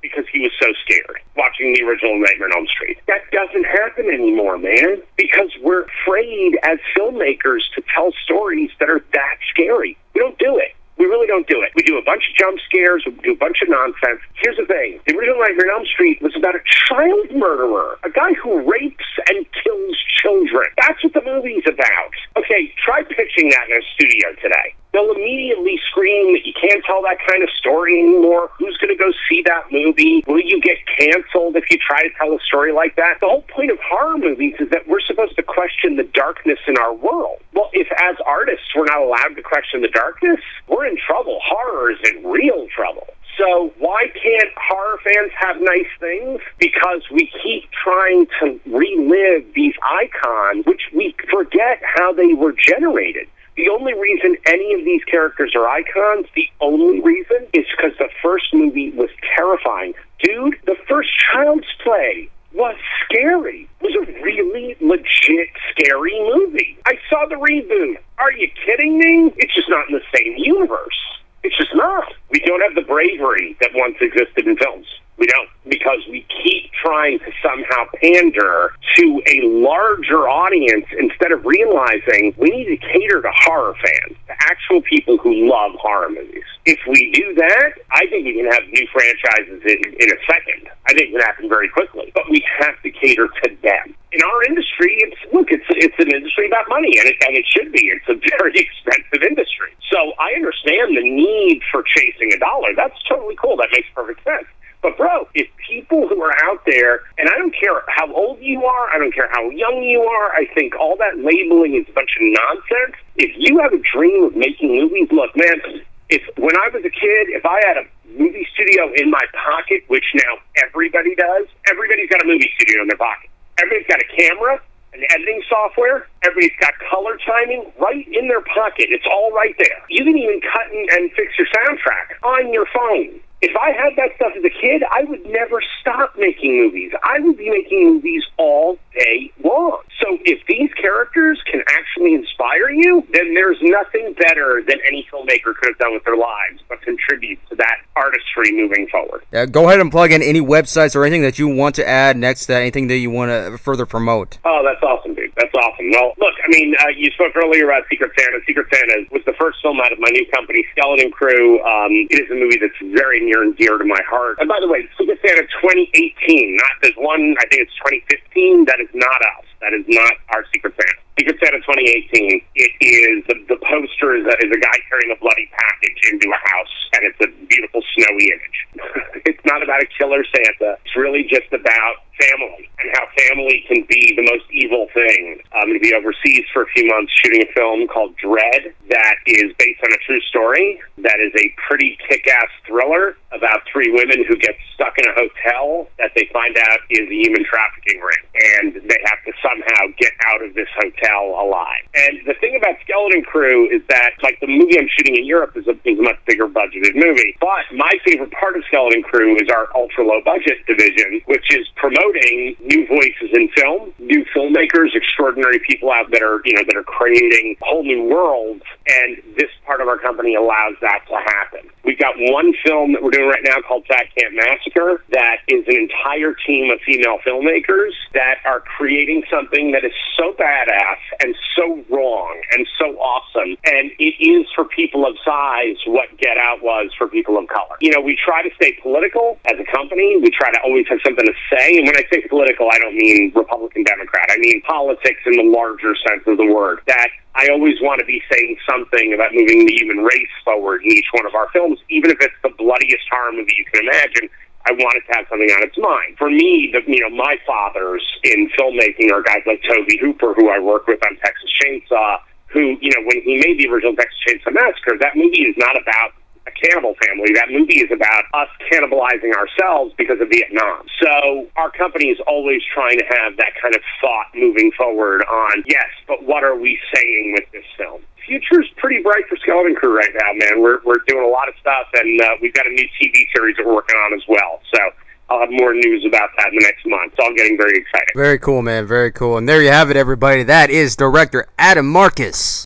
because 0.02 0.26
he 0.32 0.40
was 0.40 0.52
so 0.62 0.68
scared 0.86 1.20
watching 1.36 1.74
the 1.74 1.84
original 1.84 2.20
Nightmare 2.20 2.50
on 2.50 2.58
Elm 2.58 2.68
Street. 2.68 3.00
That 3.08 3.30
doesn't 3.32 3.66
happen 3.66 4.06
anymore, 4.08 4.58
man, 4.58 5.02
because 5.18 5.50
we're 5.62 5.84
afraid 5.84 6.58
as 6.64 6.78
filmmakers 6.96 7.62
to 7.76 7.84
tell 7.94 8.12
stories 8.24 8.70
that 8.80 8.90
are 8.90 9.04
that 9.14 9.38
scary. 9.50 9.98
We 10.14 10.22
don't 10.22 10.38
do 10.38 10.58
it. 10.58 10.77
We 11.08 11.12
really 11.16 11.28
don't 11.28 11.48
do 11.48 11.62
it. 11.64 11.72
We 11.74 11.84
do 11.84 11.98
a 11.98 12.04
bunch 12.04 12.28
of 12.28 12.36
jump 12.36 12.60
scares. 12.68 13.02
We 13.08 13.14
do 13.24 13.32
a 13.32 13.38
bunch 13.38 13.62
of 13.64 13.70
nonsense. 13.70 14.20
Here's 14.44 14.58
the 14.58 14.66
thing. 14.66 15.00
The 15.08 15.16
original 15.16 15.40
Nightmare 15.40 15.72
on 15.72 15.80
Elm 15.80 15.86
Street 15.88 16.22
was 16.22 16.36
about 16.36 16.54
a 16.54 16.60
child 16.68 17.32
murderer, 17.32 17.98
a 18.04 18.10
guy 18.10 18.34
who 18.34 18.60
rapes 18.70 19.08
and 19.32 19.46
kills 19.64 19.96
children. 20.20 20.68
That's 20.76 21.02
what 21.02 21.14
the 21.14 21.24
movie's 21.24 21.64
about. 21.66 22.12
Okay, 22.36 22.76
try 22.84 23.04
pitching 23.04 23.56
that 23.56 23.72
in 23.72 23.80
a 23.80 23.86
studio 23.96 24.36
today. 24.44 24.76
They'll 24.98 25.12
immediately 25.12 25.80
scream 25.92 26.34
that 26.34 26.44
you 26.44 26.54
can't 26.60 26.84
tell 26.84 27.04
that 27.04 27.20
kind 27.30 27.44
of 27.44 27.52
story 27.52 28.02
anymore. 28.02 28.50
Who's 28.58 28.78
going 28.78 28.90
to 28.90 28.98
go 28.98 29.12
see 29.30 29.44
that 29.46 29.66
movie? 29.72 30.24
Will 30.26 30.42
you 30.42 30.60
get 30.60 30.78
canceled 30.98 31.56
if 31.56 31.70
you 31.70 31.78
try 31.78 32.02
to 32.02 32.10
tell 32.18 32.34
a 32.34 32.40
story 32.40 32.74
like 32.74 32.96
that? 32.96 33.20
The 33.22 33.28
whole 33.28 33.44
point 33.44 33.70
of 33.70 33.78
horror 33.80 34.18
movies 34.18 34.56
is 34.60 34.72
that 34.72 34.88
we're 34.88 35.02
supposed 35.02 35.36
to 35.36 35.44
question 35.44 35.98
the 35.98 36.10
darkness 36.16 36.58
in 36.68 36.80
our 36.80 36.96
world. 36.96 37.38
Well, 37.54 37.70
if 37.74 37.88
as 38.02 38.16
artists 38.26 38.66
we're 38.76 38.86
not 38.86 39.04
allowed 39.04 39.36
to 39.36 39.44
question 39.44 39.84
the 39.84 39.88
darkness, 39.90 40.40
we're 40.68 40.88
in 40.88 40.98
trouble. 40.98 41.42
Horror 41.46 41.92
is 41.92 42.00
in 42.10 42.26
real 42.26 42.66
trouble. 42.76 43.06
So 43.38 43.72
why 43.78 44.08
can't 44.20 44.50
horror 44.58 44.98
fans 45.04 45.32
have 45.38 45.58
nice 45.62 45.94
things? 46.00 46.42
Because 46.58 47.04
we 47.12 47.30
keep 47.44 47.70
trying 47.70 48.26
to 48.42 48.60
relive 48.66 49.54
these 49.54 49.76
icons, 49.84 50.66
which 50.66 50.90
we 50.92 51.14
forget 51.30 51.84
how 51.86 52.14
they 52.14 52.34
were 52.34 52.54
generated. 52.54 53.28
The 53.58 53.70
only 53.70 53.96
reason 53.96 54.38
any 54.46 54.74
of 54.76 54.86
these 54.86 55.04
characters 55.06 55.54
are 55.56 55.68
icons, 55.68 56.28
the 56.36 56.48
only 56.62 57.02
reason, 57.02 57.48
is 57.54 57.66
because 57.76 57.98
the 57.98 58.10
first 58.22 58.54
movie 58.54 58.92
was 58.92 59.10
terrifying. 59.36 59.94
Dude, 60.22 60.56
the 60.66 60.76
first 60.88 61.10
Child's 61.18 61.66
Play 61.84 62.30
was 62.54 62.76
scary. 63.04 63.68
It 63.82 63.84
was 63.84 64.08
a 64.08 64.22
really 64.22 64.78
legit 64.80 65.50
scary 65.72 66.20
movie. 66.36 66.78
I 66.86 67.00
saw 67.10 67.26
the 67.26 67.36
reboot. 67.36 67.98
Are 68.20 68.32
you 68.32 68.48
kidding 68.64 69.00
me? 69.00 69.34
It's 69.38 69.56
just 69.56 69.70
not 69.70 69.90
in 69.90 69.96
the 69.96 70.04
same 70.16 70.36
universe. 70.38 71.00
It's 71.44 71.58
just 71.58 71.74
not. 71.74 72.14
We 72.30 72.40
don't 72.42 72.62
have 72.62 72.76
the 72.76 72.82
bravery 72.82 73.58
that 73.62 73.72
once 73.74 73.96
existed 74.02 74.48
in 74.48 74.58
films. 74.58 74.88
We 75.18 75.26
don't, 75.28 75.50
because 75.68 76.00
we 76.10 76.26
keep 76.44 76.72
trying 76.84 77.20
to 77.20 77.32
somehow 77.42 77.86
pander 78.02 78.72
to 78.98 79.22
a 79.28 79.42
larger 79.48 80.30
audience 80.30 80.86
instead 80.98 81.32
of 81.32 81.44
realizing 81.46 82.34
we 82.38 82.50
need 82.50 82.66
to 82.66 82.78
cater 82.78 83.22
to 83.22 83.32
horror 83.34 83.74
fans, 83.76 84.18
the 84.28 84.36
actual 84.40 84.82
people 84.84 85.18
who 85.18 85.50
love 85.50 85.74
horror 85.82 86.10
movies. 86.10 86.44
If 86.66 86.80
we 86.88 87.12
do 87.12 87.34
that, 87.36 87.74
I 87.92 88.06
think 88.08 88.26
we 88.26 88.36
can 88.36 88.52
have 88.52 88.64
new 88.70 88.88
franchises 88.94 89.62
in, 89.66 89.96
in 90.00 90.10
a 90.12 90.20
second. 90.30 90.70
I 90.86 90.94
think 90.94 91.10
it 91.10 91.12
can 91.14 91.22
happen 91.22 91.50
very 91.50 91.70
quickly, 91.70 92.12
but 92.14 92.30
we 92.30 92.46
have 92.60 92.80
to 92.84 92.92
cater 92.92 93.28
to 93.28 93.58
them 93.64 93.96
in 94.12 94.22
our 94.24 94.44
industry, 94.44 94.98
it's 95.04 95.20
look, 95.34 95.52
it's 95.52 95.66
it's 95.70 95.96
an 96.00 96.10
industry 96.14 96.48
about 96.48 96.66
money, 96.70 96.98
and 96.98 97.08
it 97.08 97.16
and 97.28 97.36
it 97.36 97.46
should 97.46 97.72
be. 97.72 97.92
It's 97.92 98.08
a 98.08 98.16
very 98.38 98.54
expensive 98.56 99.22
industry. 99.22 99.76
So 99.92 100.14
I 100.20 100.34
understand 100.36 100.96
the 100.96 101.04
need 101.04 101.62
for 101.72 101.84
chasing 101.84 102.34
a 102.34 102.40
dollar. 102.40 102.74
That's 102.76 102.98
totally 103.08 103.36
cool. 103.36 103.58
That 103.58 103.70
makes 103.72 103.88
perfect 103.94 104.24
sense. 104.24 104.48
But 104.88 104.96
bro, 104.96 105.28
if 105.36 105.50
people 105.68 106.08
who 106.08 106.22
are 106.24 106.32
out 106.48 106.64
there, 106.66 107.04
and 107.18 107.28
I 107.28 107.36
don't 107.36 107.52
care 107.52 107.84
how 107.92 108.08
old 108.14 108.40
you 108.40 108.64
are, 108.64 108.88
I 108.88 108.98
don't 108.98 109.14
care 109.14 109.28
how 109.34 109.50
young 109.50 109.84
you 109.84 110.00
are, 110.00 110.32
I 110.32 110.48
think 110.56 110.80
all 110.80 110.96
that 110.96 111.20
labeling 111.20 111.76
is 111.76 111.84
a 111.90 111.92
bunch 111.92 112.16
of 112.16 112.24
nonsense. 112.24 112.96
If 113.18 113.36
you 113.36 113.60
have 113.60 113.74
a 113.74 113.84
dream 113.84 114.24
of 114.24 114.36
making 114.38 114.80
movies, 114.80 115.12
look, 115.12 115.36
man, 115.36 115.84
if 116.08 116.24
when 116.38 116.56
I 116.56 116.72
was 116.72 116.88
a 116.88 116.90
kid, 116.90 117.36
if 117.36 117.46
I 117.46 117.60
had 117.68 117.84
a 117.84 117.86
movie 118.16 118.48
studio 118.54 118.88
in 118.96 119.12
my 119.12 119.20
pocket, 119.36 119.84
which 119.88 120.08
now 120.16 120.40
everybody 120.64 121.16
does, 121.16 121.48
everybody's 121.70 122.10
got 122.10 122.24
a 122.24 122.26
movie 122.26 122.50
studio 122.56 122.84
in 122.84 122.88
their 122.88 122.96
pocket. 122.96 123.28
Everybody's 123.60 123.92
got 123.92 124.00
a 124.00 124.08
camera, 124.16 124.56
an 124.94 125.04
editing 125.12 125.44
software. 125.50 126.08
Everybody's 126.24 126.56
got 126.62 126.72
color 126.90 127.20
timing 127.28 127.68
right 127.76 128.08
in 128.08 128.30
their 128.30 128.42
pocket. 128.56 128.88
It's 128.88 129.06
all 129.12 129.36
right 129.36 129.56
there. 129.60 129.84
You 129.90 130.06
can 130.06 130.18
even 130.18 130.40
cut 130.40 130.72
and, 130.72 130.88
and 130.96 131.12
fix 131.12 131.36
your 131.36 131.48
soundtrack 131.52 132.24
on 132.24 132.54
your 132.54 132.68
phone 132.72 133.20
if 133.42 133.56
I 133.56 133.72
had 133.72 133.96
that 133.98 134.16
stuff 134.16 134.34
as 134.36 134.44
a 134.44 134.50
kid, 134.50 134.84
I 134.92 135.04
would 135.04 135.26
never 135.28 135.62
stop 135.82 136.18
making 136.18 136.58
movies. 136.58 136.92
I 137.04 137.20
would 137.20 137.38
be 137.38 137.50
making 137.50 137.86
movies 137.86 138.24
all 138.38 138.80
day 138.98 139.32
long. 139.44 139.82
So 140.02 140.18
if 140.26 140.46
these 140.48 140.74
characters 140.74 141.42
can 141.50 141.62
actually 141.70 142.16
inspire 142.16 142.70
you, 142.70 143.06
then 143.14 143.34
there's 143.36 143.58
nothing 143.62 144.14
better 144.14 144.64
than 144.68 144.78
any 144.88 145.08
filmmaker 145.12 145.56
could 145.56 145.70
have 145.70 145.78
done 145.78 145.94
with 145.94 146.04
their 146.04 146.18
lives 146.18 146.62
but 146.68 146.82
contribute 146.82 147.40
to 147.50 147.56
that 147.56 147.78
artistry 147.96 148.52
moving 148.52 148.88
forward. 148.88 149.24
Go 149.52 149.68
ahead 149.68 149.80
and 149.80 149.92
plug 149.92 150.12
in 150.12 150.24
any 150.24 150.42
websites 150.42 150.96
or 150.96 151.04
anything 151.04 151.22
that 151.22 151.38
you 151.38 151.48
want 151.48 151.76
to 151.76 151.88
add 151.88 152.18
next 152.18 152.48
to 152.48 152.56
anything 152.56 152.88
that 152.88 152.98
you 152.98 153.10
want 153.12 153.30
to 153.30 153.58
further 153.58 153.86
promote. 153.86 154.40
Oh, 154.46 154.64
that's 154.64 154.82
awesome. 154.84 155.07
That's 155.38 155.54
awesome. 155.54 155.94
Well, 155.94 156.18
look, 156.18 156.34
I 156.42 156.50
mean, 156.50 156.74
uh, 156.82 156.90
you 156.98 157.14
spoke 157.14 157.38
earlier 157.38 157.70
about 157.70 157.86
Secret 157.90 158.10
Santa. 158.18 158.42
Secret 158.50 158.66
Santa 158.74 159.06
was 159.14 159.22
the 159.30 159.38
first 159.38 159.62
film 159.62 159.78
out 159.80 159.94
of 159.94 160.00
my 160.02 160.10
new 160.10 160.26
company, 160.34 160.66
Skeleton 160.74 161.12
Crew. 161.14 161.62
Um, 161.62 161.94
it 162.10 162.26
is 162.26 162.30
a 162.34 162.34
movie 162.34 162.58
that's 162.58 162.78
very 162.98 163.22
near 163.22 163.46
and 163.46 163.56
dear 163.56 163.78
to 163.78 163.86
my 163.86 164.02
heart. 164.10 164.42
And 164.42 164.50
by 164.50 164.58
the 164.60 164.68
way, 164.68 164.90
Secret 164.98 165.22
Santa 165.22 165.46
2018, 165.62 166.58
not 166.58 166.74
there's 166.82 166.98
one, 166.98 167.38
I 167.38 167.46
think 167.54 167.70
it's 167.70 167.78
2015. 167.86 168.66
That 168.66 168.82
is 168.82 168.90
not 168.98 169.22
us. 169.38 169.46
That 169.62 169.78
is 169.78 169.86
not 169.86 170.14
our 170.34 170.42
Secret 170.50 170.74
Santa. 170.74 171.02
Secret 171.22 171.38
Santa 171.38 171.62
2018. 171.70 172.42
It 172.58 172.74
is 172.82 173.22
the, 173.30 173.38
the 173.46 173.62
poster 173.62 174.18
is 174.18 174.26
a, 174.26 174.34
is 174.42 174.50
a 174.50 174.62
guy 174.62 174.78
carrying 174.90 175.14
a 175.14 175.20
bloody 175.22 175.50
package 175.54 176.02
into 176.14 176.34
a 176.34 176.42
house, 176.50 176.76
and 176.98 177.02
it's 177.06 177.22
a 177.22 177.30
beautiful 177.46 177.86
snowy 177.94 178.34
image. 178.34 178.58
it's 179.30 179.46
not 179.46 179.62
about 179.62 179.82
a 179.82 179.90
killer 179.98 180.26
Santa. 180.34 180.82
It's 180.82 180.98
really 180.98 181.30
just 181.30 181.50
about 181.54 182.07
family 182.20 182.70
and 182.80 182.90
how 182.94 183.06
family 183.18 183.64
can 183.68 183.86
be 183.90 184.14
the 184.16 184.26
most 184.30 184.46
evil 184.52 184.88
thing. 184.94 185.42
I'm 185.54 185.68
going 185.68 185.80
to 185.80 185.84
be 185.84 185.94
overseas 185.94 186.46
for 186.54 186.64
a 186.64 186.70
few 186.76 186.88
months 186.88 187.14
shooting 187.24 187.42
a 187.42 187.52
film 187.54 187.88
called 187.88 188.16
Dread 188.18 188.74
that 188.90 189.16
is 189.26 189.54
based 189.58 189.82
on 189.84 189.92
a 189.94 189.98
true 190.06 190.22
story. 190.30 190.82
That 190.98 191.20
is 191.20 191.34
a 191.38 191.54
pretty 191.68 191.98
kick-ass 192.08 192.50
thriller 192.66 193.18
about 193.32 193.62
three 193.72 193.92
women 193.92 194.24
who 194.28 194.36
get 194.38 194.56
stuck 194.74 194.98
in 194.98 195.06
a 195.06 195.14
hotel 195.14 195.88
that 196.00 196.12
they 196.16 196.30
find 196.32 196.58
out 196.58 196.80
is 196.90 197.06
a 197.10 197.14
human 197.14 197.44
trafficking 197.44 198.00
ring, 198.00 198.24
and 198.58 198.74
they 198.88 199.00
have 199.06 199.22
to 199.26 199.34
somehow 199.44 199.94
get 200.00 200.14
out 200.26 200.42
of 200.42 200.54
this 200.56 200.70
hotel 200.80 201.36
alive. 201.38 201.84
And 201.94 202.20
the 202.26 202.34
thing 202.40 202.56
about 202.56 202.80
Skeleton 202.82 203.24
Crew 203.24 203.70
is 203.70 203.82
that, 203.90 204.12
like 204.24 204.40
the 204.40 204.48
movie 204.48 204.80
I'm 204.80 204.88
shooting 204.98 205.18
in 205.18 205.26
Europe 205.26 205.58
is 205.58 205.68
a, 205.68 205.76
is 205.84 206.00
a 206.00 206.02
much 206.02 206.18
bigger 206.26 206.48
budgeted 206.48 206.96
movie, 206.96 207.36
but 207.40 207.68
my 207.76 207.92
favorite 208.06 208.32
part 208.32 208.56
of 208.56 208.64
Skeleton 208.68 209.04
Crew 209.04 209.36
is 209.36 209.50
our 209.52 209.68
ultra 209.76 210.06
low 210.06 210.22
budget 210.24 210.66
division, 210.66 211.22
which 211.26 211.52
is 211.52 211.68
promoting 211.76 212.07
new 212.14 212.88
voices 212.88 213.30
in 213.34 213.50
film, 213.56 213.94
new 214.00 214.26
filmmakers, 214.36 214.96
extraordinary 214.96 215.60
people 215.60 215.92
out 215.92 216.12
that 216.12 216.22
are 216.22 216.42
you 216.46 216.54
know 216.54 216.64
that 216.66 216.76
are 216.76 216.84
creating 216.84 217.56
whole 217.62 217.84
new 217.84 218.04
worlds, 218.04 218.64
and 218.88 219.18
this 219.38 219.50
part 219.66 219.82
of 219.82 219.88
our 219.88 219.98
company 219.98 220.36
allows 220.36 220.76
that 220.82 221.02
to 221.08 221.16
happen. 221.16 221.70
We've 221.84 222.00
got 222.00 222.16
one 222.18 222.54
film 222.66 222.94
that 222.94 223.02
we're 223.02 223.12
doing 223.12 223.30
right 223.30 223.44
now 223.44 223.62
called 223.62 223.86
Fat 223.88 224.08
Camp 224.18 224.36
Massacre 224.36 225.02
that 225.12 225.38
is 225.48 225.64
an 225.68 225.76
entire 225.76 226.34
team 226.46 226.72
of 226.72 226.80
female 226.86 227.20
filmmakers 227.26 227.92
that 228.14 228.40
are 228.46 228.60
creating 228.60 229.24
something 229.32 229.72
that 229.72 229.86
is 229.86 229.94
so 230.18 230.34
badass 230.34 231.00
and 231.24 231.36
so 231.56 231.84
wrong 231.90 232.42
and 232.52 232.68
so 232.78 232.98
awesome. 233.00 233.56
And 233.66 233.92
it 234.00 234.16
is 234.20 234.46
for 234.56 234.66
people 234.66 235.06
of 235.06 235.16
size 235.24 235.78
what 235.86 236.10
Get 236.18 236.38
Out 236.38 236.62
was 236.62 236.92
for 236.98 237.08
people 237.08 237.38
of 237.38 237.48
color. 237.48 237.76
You 237.82 237.92
know, 237.92 238.02
we 238.02 238.18
try 238.18 238.44
to 238.44 238.54
stay 238.56 238.78
political 238.82 239.40
as 239.46 239.60
a 239.60 239.66
company. 239.72 240.18
We 240.22 240.30
try 240.30 240.52
to 240.52 240.60
always 240.64 240.88
have 240.90 241.00
something 241.06 241.26
to 241.26 241.34
say. 241.50 241.78
And 241.78 241.88
when 241.88 241.97
I 241.98 242.06
say 242.14 242.22
political, 242.30 242.70
I 242.72 242.78
don't 242.78 242.96
mean 242.96 243.32
Republican, 243.34 243.84
Democrat. 243.84 244.30
I 244.30 244.38
mean 244.38 244.62
politics 244.62 245.18
in 245.26 245.34
the 245.34 245.50
larger 245.50 245.96
sense 246.08 246.22
of 246.28 246.38
the 246.38 246.46
word. 246.46 246.80
That 246.86 247.10
I 247.34 247.50
always 247.50 247.82
want 247.82 248.00
to 248.00 248.06
be 248.06 248.22
saying 248.32 248.58
something 248.70 249.14
about 249.14 249.34
moving 249.34 249.66
the 249.66 249.74
human 249.74 250.06
race 250.06 250.30
forward 250.46 250.84
in 250.86 250.92
each 250.92 251.10
one 251.12 251.26
of 251.26 251.34
our 251.34 251.50
films, 251.50 251.80
even 251.90 252.12
if 252.12 252.22
it's 252.22 252.38
the 252.44 252.54
bloodiest 252.54 253.02
horror 253.10 253.34
movie 253.34 253.56
you 253.58 253.66
can 253.66 253.82
imagine. 253.82 254.30
I 254.70 254.74
want 254.74 254.98
it 254.98 255.04
to 255.10 255.18
have 255.18 255.26
something 255.30 255.50
on 255.50 255.64
its 255.64 255.78
mind. 255.78 256.18
For 256.18 256.30
me, 256.30 256.70
the, 256.70 256.84
you 256.86 257.00
know, 257.00 257.16
my 257.16 257.38
fathers 257.48 258.04
in 258.24 258.50
filmmaking 258.60 259.12
are 259.12 259.24
guys 259.24 259.42
like 259.48 259.64
Tobe 259.64 259.90
Hooper, 260.02 260.34
who 260.36 260.50
I 260.50 260.60
work 260.60 260.88
with 260.88 261.00
on 261.06 261.16
Texas 261.18 261.50
Chainsaw, 261.64 262.20
who, 262.48 262.78
you 262.82 262.92
know, 262.92 263.02
when 263.08 263.22
he 263.24 263.42
made 263.42 263.58
the 263.58 263.72
original 263.72 263.96
Texas 263.96 264.20
Chainsaw 264.28 264.54
Massacre, 264.54 264.98
that 265.00 265.16
movie 265.16 265.48
is 265.50 265.56
not 265.58 265.82
about 265.82 266.14
a 266.48 266.52
cannibal 266.56 266.96
family. 267.04 267.34
That 267.36 267.52
movie 267.52 267.84
is 267.84 267.92
about 267.92 268.24
us 268.34 268.50
cannibalizing 268.72 269.36
ourselves 269.36 269.94
because 269.98 270.20
of 270.22 270.30
Vietnam. 270.30 270.88
So 271.04 271.48
our 271.56 271.72
company 271.72 272.08
is 272.08 272.20
always 272.26 272.62
trying 272.74 272.98
to 272.98 273.06
have 273.06 273.38
that 273.38 273.54
kind 273.62 273.76
of 273.76 273.82
thought 274.00 274.32
moving 274.34 274.72
forward 274.72 275.24
on, 275.24 275.64
yes, 275.68 275.92
but 276.08 276.24
what 276.24 276.44
are 276.44 276.56
we 276.56 276.80
saying 276.94 277.36
with 277.36 277.52
this 277.52 277.66
film? 277.78 278.02
Future's 278.26 278.70
pretty 278.78 279.02
bright 279.02 279.24
for 279.30 279.38
Skeleton 279.38 279.76
Crew 279.76 279.96
right 279.96 280.12
now, 280.14 280.32
man. 280.34 280.62
We're, 280.62 280.80
we're 280.84 281.04
doing 281.08 281.24
a 281.24 281.32
lot 281.32 281.48
of 281.48 281.56
stuff, 281.62 281.88
and 281.94 282.22
uh, 282.22 282.36
we've 282.42 282.54
got 282.54 282.68
a 282.68 282.72
new 282.72 282.88
TV 283.00 283.24
series 283.34 283.56
that 283.56 283.66
we're 283.66 283.76
working 283.76 283.96
on 283.96 284.14
as 284.14 284.24
well. 284.28 284.60
So 284.74 284.82
I'll 285.30 285.40
have 285.42 285.52
more 285.52 285.74
news 285.74 286.06
about 286.06 286.30
that 286.38 286.50
in 286.50 286.60
the 286.60 286.66
next 286.66 286.86
month. 286.86 287.14
So 287.18 287.26
I'm 287.26 287.36
getting 287.36 287.58
very 287.58 287.78
excited. 287.78 288.10
Very 288.16 288.40
cool, 288.40 288.62
man. 288.62 288.86
Very 288.86 289.12
cool. 289.12 289.38
And 289.38 289.48
there 289.48 289.62
you 289.62 289.70
have 289.70 289.90
it, 289.90 289.98
everybody. 289.98 290.44
That 290.44 290.70
is 290.70 290.96
director 290.96 291.48
Adam 291.58 291.88
Marcus. 291.88 292.66